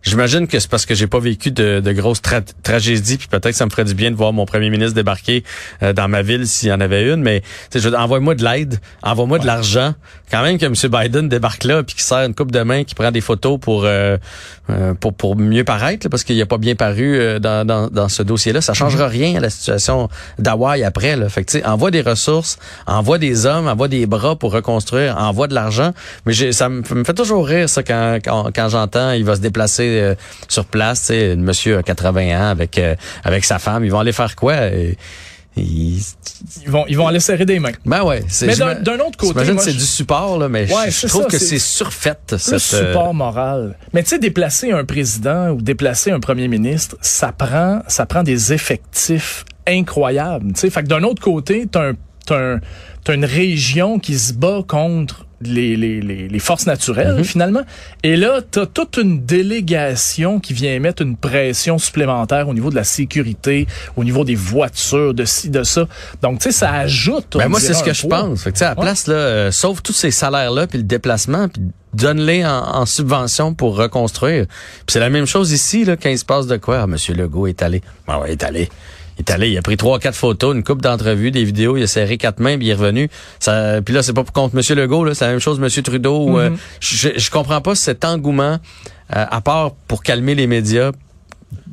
J'imagine 0.06 0.48
que 0.48 0.60
c'est 0.60 0.70
parce 0.70 0.86
que 0.86 0.94
j'ai 0.94 1.08
pas 1.08 1.20
vécu 1.20 1.50
de, 1.50 1.80
de 1.80 1.92
grosses 1.92 2.22
tra 2.22 2.42
tragédies, 2.62 3.18
puis 3.18 3.28
peut-être 3.28 3.50
que 3.50 3.56
ça 3.56 3.66
me 3.66 3.72
ferait 3.72 3.86
du 3.86 3.96
bien 3.96 4.12
de 4.12 4.16
voir 4.16 4.34
mon 4.34 4.46
premier 4.46 4.70
ministre 4.70 4.94
débarquer 4.94 5.44
euh, 5.82 5.94
dans 5.94 6.08
ma 6.08 6.22
ville 6.22 6.46
s'il 6.46 6.70
y 6.70 6.72
en 6.72 6.80
avait 6.80 7.12
une. 7.12 7.24
Mais 7.24 7.42
envoie-moi 7.98 8.36
de 8.36 8.44
l'aide, 8.44 8.80
envoie-moi 9.02 9.38
ouais. 9.38 9.42
de 9.42 9.48
l'argent. 9.48 9.96
Quand 10.30 10.44
même 10.44 10.60
que 10.60 10.66
M. 10.66 10.74
Biden 10.92 11.28
débarque 11.28 11.64
là, 11.64 11.82
puis 11.82 11.96
qu'il 11.96 12.04
sert 12.04 12.20
une 12.20 12.36
coupe 12.36 12.52
de 12.52 12.62
main, 12.62 12.84
qui 12.84 12.94
prend 12.94 13.10
des 13.10 13.22
photos 13.22 13.60
pour 13.60 13.86
euh, 13.86 14.18
euh, 14.70 14.94
pour 14.94 15.14
pour 15.14 15.36
mieux 15.36 15.64
paraître, 15.64 16.06
là, 16.06 16.10
parce 16.10 16.24
qu'il 16.24 16.40
a 16.40 16.46
pas 16.46 16.58
bien 16.60 16.76
paru 16.76 17.18
euh, 17.18 17.40
dans, 17.40 17.66
dans, 17.66 17.88
dans 17.88 18.08
ce 18.08 18.22
dossier-là. 18.22 18.62
Ça 18.62 18.74
changera 18.74 19.08
rien 19.08 19.36
à 19.36 19.40
la 19.40 19.50
situation 19.50 20.08
d'Hawaï 20.38 20.84
après. 20.84 21.16
Là. 21.16 21.30
Fait 21.30 21.44
que 21.44 21.52
tu 21.52 21.60
sais, 21.60 21.66
envoie 21.66 21.90
des 21.90 22.02
ressources, 22.02 22.60
envoie 22.86 23.18
des 23.18 23.48
hommes, 23.48 23.68
envoie 23.68 23.88
des 23.88 24.06
bras 24.06 24.36
pour 24.36 24.52
reconstruire, 24.52 25.18
envoie 25.18 25.48
de 25.48 25.56
l'argent. 25.56 25.94
Mais 26.28 26.52
ça 26.52 26.70
me 26.70 26.84
fait 26.84 27.14
toujours 27.14 27.48
rire 27.48 27.70
ça 27.70 27.82
quand 27.82 28.20
quand, 28.24 28.52
quand 28.56 28.70
j'entends 28.70 29.12
il 29.12 29.26
va 29.26 29.36
se 29.36 29.42
déplacer 29.42 29.95
euh, 30.02 30.16
sur 30.48 30.66
place, 30.66 31.04
sais, 31.04 31.36
monsieur 31.36 31.78
à 31.78 31.84
80 31.84 32.40
ans 32.40 32.50
avec 32.50 32.78
euh, 32.78 32.96
avec 33.24 33.46
sa 33.46 33.60
femme, 33.60 33.84
ils 33.86 33.92
vont 33.92 34.00
aller 34.00 34.12
faire 34.12 34.36
quoi? 34.36 34.68
Et, 34.68 34.98
ils... 35.58 36.02
ils... 36.64 36.70
vont 36.70 36.86
ils 36.88 36.98
vont 36.98 37.08
aller 37.08 37.20
serrer 37.20 37.46
des 37.46 37.60
mains. 37.60 37.72
Ben 37.86 38.04
ouais, 38.04 38.24
mais 38.42 38.56
d'un 38.56 39.00
autre 39.00 39.18
côté, 39.18 39.40
j'imagine 39.40 39.60
c'est 39.60 39.74
du 39.74 39.80
support 39.80 40.38
là, 40.38 40.50
mais 40.50 40.72
ouais, 40.74 40.92
je, 40.92 41.08
trouve 41.08 41.24
ça, 41.24 41.30
que 41.30 41.38
c'est 41.38 41.60
surfait 41.60 42.18
le 42.32 42.38
cette 42.38 42.60
support 42.60 43.14
moral. 43.14 43.78
Mais 43.94 44.04
tu 44.04 44.10
sais 44.10 44.20
déplacer 44.20 44.72
un 44.72 44.84
président 44.84 45.50
ou 45.50 45.62
déplacer 45.62 46.12
un 46.12 46.20
premier 46.20 46.48
ministre, 46.48 46.98
ça 47.02 47.32
prend 47.32 47.82
ça 47.88 48.06
prend 48.06 48.24
des 48.24 48.54
effectifs 48.54 49.46
incroyables, 49.68 50.54
tu 50.54 50.60
sais, 50.60 50.70
fait 50.70 50.84
que 50.84 50.88
d'un 50.88 51.04
autre 51.04 51.22
côté, 51.22 51.68
tu 51.72 51.78
as 51.78 51.82
un 51.82 51.94
t'as 52.26 52.56
un, 52.56 53.14
une 53.14 53.26
région 53.26 54.00
qui 54.00 54.18
se 54.18 54.34
bat 54.34 54.62
contre 54.68 55.25
les, 55.42 55.76
les, 55.76 56.02
les, 56.02 56.28
les 56.28 56.40
forces 56.40 56.66
naturelles, 56.66 57.16
mm 57.16 57.22
-hmm. 57.22 57.24
finalement. 57.24 57.64
Et 58.04 58.16
là, 58.16 58.42
tu 58.52 58.60
as 58.60 58.66
toute 58.66 58.98
une 58.98 59.26
délégation 59.26 60.40
qui 60.40 60.54
vient 60.54 60.80
mettre 60.80 61.02
une 61.02 61.18
pression 61.18 61.78
supplémentaire 61.78 62.48
au 62.48 62.54
niveau 62.54 62.70
de 62.70 62.76
la 62.76 62.84
sécurité, 62.84 63.68
au 63.96 64.04
niveau 64.04 64.24
des 64.24 64.36
voitures, 64.36 65.14
de 65.14 65.26
ci, 65.26 65.50
de 65.50 65.64
ça. 65.64 65.88
Donc, 66.22 66.40
tu 66.40 66.44
sais, 66.46 66.52
ça 66.52 66.72
ajoute... 66.72 67.38
Ben 67.38 67.48
moi, 67.50 67.60
c'est 67.60 67.74
ce 67.74 67.84
que 67.84 67.94
je 67.94 68.08
pense. 68.08 68.44
Fait 68.44 68.52
que, 68.52 68.64
à 68.64 68.70
la 68.70 68.76
place, 68.76 69.08
là, 69.08 69.16
euh, 69.16 69.52
sauve 69.52 69.82
tous 69.82 69.94
ces 69.94 70.12
salaires-là, 70.12 70.68
puis 70.68 70.78
le 70.78 70.84
déplacement, 70.84 71.48
puis 71.48 71.62
donne-les 71.94 72.46
en, 72.46 72.62
en, 72.82 72.86
subvention 72.86 73.54
pour 73.54 73.76
reconstruire. 73.78 74.46
Puis 74.48 74.92
c'est 74.94 75.00
la 75.00 75.10
même 75.10 75.26
chose 75.26 75.52
ici, 75.52 75.86
là, 75.86 75.96
quand 75.98 76.10
il 76.10 76.20
se 76.20 76.26
passe 76.26 76.48
de 76.48 76.58
quoi? 76.58 76.82
Ah, 76.82 76.88
Monsieur 76.88 77.14
Legault 77.14 77.48
est 77.48 77.62
allé. 77.62 77.82
Ah 78.08 78.20
ouais, 78.20 78.34
est 78.34 78.44
allé. 78.44 78.70
Il 79.18 79.22
est 79.22 79.32
allé, 79.32 79.50
il 79.50 79.58
a 79.58 79.62
pris 79.62 79.78
trois, 79.78 79.98
quatre 80.00 80.16
photos, 80.16 80.56
une 80.56 80.64
coupe 80.64 80.82
d'entrevues, 80.82 81.32
des 81.32 81.46
vidéos, 81.46 81.78
il 81.78 81.84
a 81.84 81.88
serré 81.88 82.18
quatre 82.18 82.40
mains, 82.40 82.58
puis 82.58 82.68
il 82.68 82.72
est 82.72 82.74
revenu. 82.74 83.10
Ça, 83.40 83.82
puis 83.84 83.94
là, 83.94 84.04
c'est 84.04 84.14
pas 84.14 84.24
contre 84.24 84.58
M. 84.58 84.78
Legault, 84.78 85.06
là, 85.06 85.14
c'est 85.14 85.26
la 85.26 85.32
même 85.32 85.40
chose, 85.40 85.60
M. 85.62 85.70
Trudeau. 85.84 86.28
Mm 86.28 86.36
-hmm. 86.36 86.54
euh, 86.54 86.58
je, 86.82 87.10
je 87.16 87.32
comprends 87.32 87.62
pas 87.62 87.76
cet 87.76 88.04
engouement, 88.04 88.60
euh, 89.16 89.38
à 89.38 89.42
part 89.42 89.72
pour 89.88 90.04
calmer 90.04 90.36
les 90.36 90.48
médias, 90.48 90.92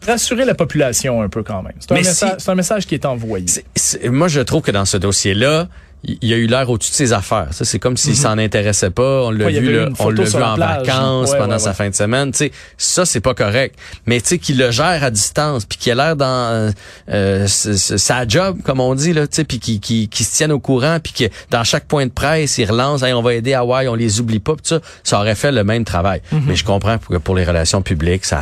rassurer 0.06 0.44
la 0.44 0.54
population 0.54 1.22
un 1.22 1.28
peu 1.28 1.42
quand 1.42 1.62
même. 1.62 1.74
C'est 1.80 1.92
un, 1.92 1.94
message, 1.96 2.34
si, 2.38 2.50
un 2.50 2.54
message 2.54 2.86
qui 2.86 2.94
est 2.94 3.06
envoyé. 3.06 3.46
C 3.46 3.64
est, 3.74 3.78
c 3.78 3.98
est, 4.02 4.08
moi, 4.08 4.28
je 4.28 4.40
trouve 4.40 4.62
que 4.62 4.70
dans 4.70 4.84
ce 4.84 4.96
dossier-là, 4.96 5.68
il 6.04 6.18
il 6.22 6.32
a 6.32 6.36
eu 6.36 6.46
l'air 6.46 6.68
au-dessus 6.70 6.90
de 6.90 6.96
ses 6.96 7.12
affaires. 7.12 7.48
Ça, 7.52 7.64
c'est 7.64 7.78
comme 7.78 7.96
s'il 7.96 8.16
s'en 8.16 8.36
intéressait 8.38 8.90
pas. 8.90 9.22
On 9.24 9.30
l'a 9.30 9.44
Ouais, 9.46 9.52
y 9.54 9.60
vu, 9.60 9.72
là, 9.76 9.88
on 9.98 10.10
l'a 10.10 10.24
vu 10.24 10.42
en 10.42 10.54
plage. 10.54 10.86
vacances 10.86 11.30
Ouais, 11.30 11.38
pendant 11.38 11.52
ouais, 11.54 11.58
sa 11.58 11.74
fin 11.74 11.88
de 11.88 11.94
semaine. 11.94 12.32
Tu 12.32 12.38
sais, 12.38 12.52
ça, 12.76 13.04
c'est 13.04 13.20
pas 13.20 13.34
correct. 13.34 13.76
Mais 14.06 14.20
tu 14.20 14.28
sais, 14.28 14.38
qu'il 14.38 14.58
le 14.58 14.70
gère 14.70 15.04
à 15.04 15.10
distance, 15.10 15.64
puis 15.64 15.78
qu'il 15.78 15.92
a 15.92 15.94
l'air 15.94 16.16
dans 16.16 16.72
euh, 17.08 17.46
ce- 17.46 17.76
sa 17.98 18.26
job, 18.26 18.58
comme 18.64 18.80
on 18.80 18.94
dit, 18.94 19.12
là, 19.12 19.26
tu 19.26 19.36
sais, 19.36 19.44
puis 19.44 19.58
qu'il 19.60 19.80
qu'il- 19.80 20.08
qu'il 20.08 20.26
se 20.26 20.34
tienne 20.36 20.52
au 20.52 20.60
courant, 20.60 20.98
puis 21.02 21.12
que 21.12 21.24
dans 21.50 21.64
chaque 21.64 21.84
point 21.84 22.06
de 22.06 22.10
presse, 22.12 22.58
il 22.58 22.70
relance, 22.70 23.02
Hey, 23.02 23.12
on 23.12 23.22
va 23.22 23.34
aider 23.34 23.54
Hawaï, 23.54 23.88
on 23.88 23.94
les 23.94 24.20
oublie 24.20 24.38
pas, 24.40 24.52
puis 24.54 24.62
ça, 24.64 24.80
ça 25.04 25.18
aurait 25.18 25.34
fait 25.34 25.52
le 25.52 25.64
même 25.64 25.84
travail. 25.84 26.20
Mm-hmm. 26.32 26.40
Mais 26.46 26.56
je 26.56 26.64
comprends 26.64 26.98
que 26.98 27.16
pour 27.16 27.34
les 27.36 27.44
relations 27.44 27.82
publiques, 27.82 28.24
ça, 28.24 28.40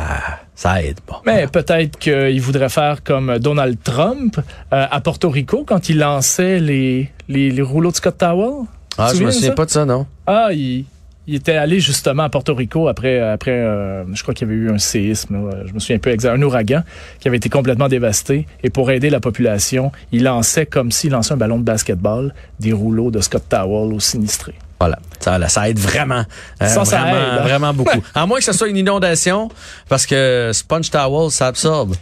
ça 0.61 0.83
aide. 0.83 0.99
Bon. 1.07 1.15
Mais 1.25 1.47
peut-être 1.47 1.97
qu'il 1.97 2.39
voudrait 2.39 2.69
faire 2.69 3.01
comme 3.03 3.39
Donald 3.39 3.77
Trump 3.83 4.37
euh, 4.37 4.85
à 4.91 5.01
Porto 5.01 5.27
Rico 5.29 5.63
quand 5.65 5.89
il 5.89 5.97
lançait 5.97 6.59
les, 6.59 7.09
les, 7.27 7.49
les 7.49 7.61
rouleaux 7.63 7.89
de 7.89 7.95
Scott 7.95 8.17
Towel. 8.19 8.67
Ah, 8.97 9.11
je 9.15 9.23
me 9.23 9.31
souviens 9.31 9.53
pas 9.53 9.65
de 9.65 9.71
ça, 9.71 9.85
non? 9.85 10.05
Ah, 10.27 10.49
il, 10.51 10.85
il 11.25 11.33
était 11.33 11.55
allé 11.55 11.79
justement 11.79 12.23
à 12.23 12.29
Porto 12.29 12.53
Rico 12.53 12.87
après, 12.87 13.19
après 13.19 13.51
euh, 13.51 14.03
je 14.13 14.21
crois 14.21 14.35
qu'il 14.35 14.47
y 14.47 14.51
avait 14.51 14.59
eu 14.59 14.69
un 14.69 14.77
séisme, 14.77 15.49
là, 15.49 15.57
je 15.65 15.73
me 15.73 15.79
souviens 15.79 15.95
un 15.95 15.99
peu 15.99 16.11
exact, 16.11 16.35
un 16.35 16.41
ouragan 16.43 16.83
qui 17.19 17.27
avait 17.27 17.37
été 17.37 17.49
complètement 17.49 17.87
dévasté. 17.87 18.45
Et 18.63 18.69
pour 18.69 18.91
aider 18.91 19.09
la 19.09 19.19
population, 19.19 19.91
il 20.11 20.23
lançait 20.23 20.67
comme 20.67 20.91
s'il 20.91 21.11
lançait 21.11 21.33
un 21.33 21.37
ballon 21.37 21.57
de 21.57 21.63
basketball 21.63 22.35
des 22.59 22.71
rouleaux 22.71 23.09
de 23.09 23.19
Scott 23.19 23.45
Towel 23.49 23.93
aux 23.93 23.99
sinistrés. 23.99 24.55
Voilà, 24.81 24.97
ça, 25.19 25.37
là, 25.37 25.47
ça 25.47 25.69
aide 25.69 25.77
vraiment, 25.77 26.25
euh, 26.59 26.67
Ça, 26.67 26.83
ça 26.85 27.01
vraiment, 27.01 27.11
aide, 27.19 27.39
hein? 27.39 27.41
vraiment 27.43 27.71
beaucoup. 27.71 28.03
À 28.15 28.25
moins 28.25 28.39
que 28.39 28.43
ce 28.43 28.51
soit 28.51 28.67
une 28.67 28.77
inondation, 28.77 29.47
parce 29.87 30.07
que 30.07 30.49
sponge 30.55 30.89
towel, 30.89 31.29
ça 31.29 31.45
absorbe. 31.45 31.95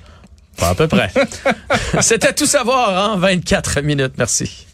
Pas 0.58 0.70
à 0.70 0.76
peu 0.76 0.88
près. 0.88 1.12
C'était 2.00 2.32
tout 2.32 2.46
savoir 2.46 3.12
en 3.12 3.18
24 3.18 3.82
minutes. 3.82 4.14
Merci. 4.18 4.66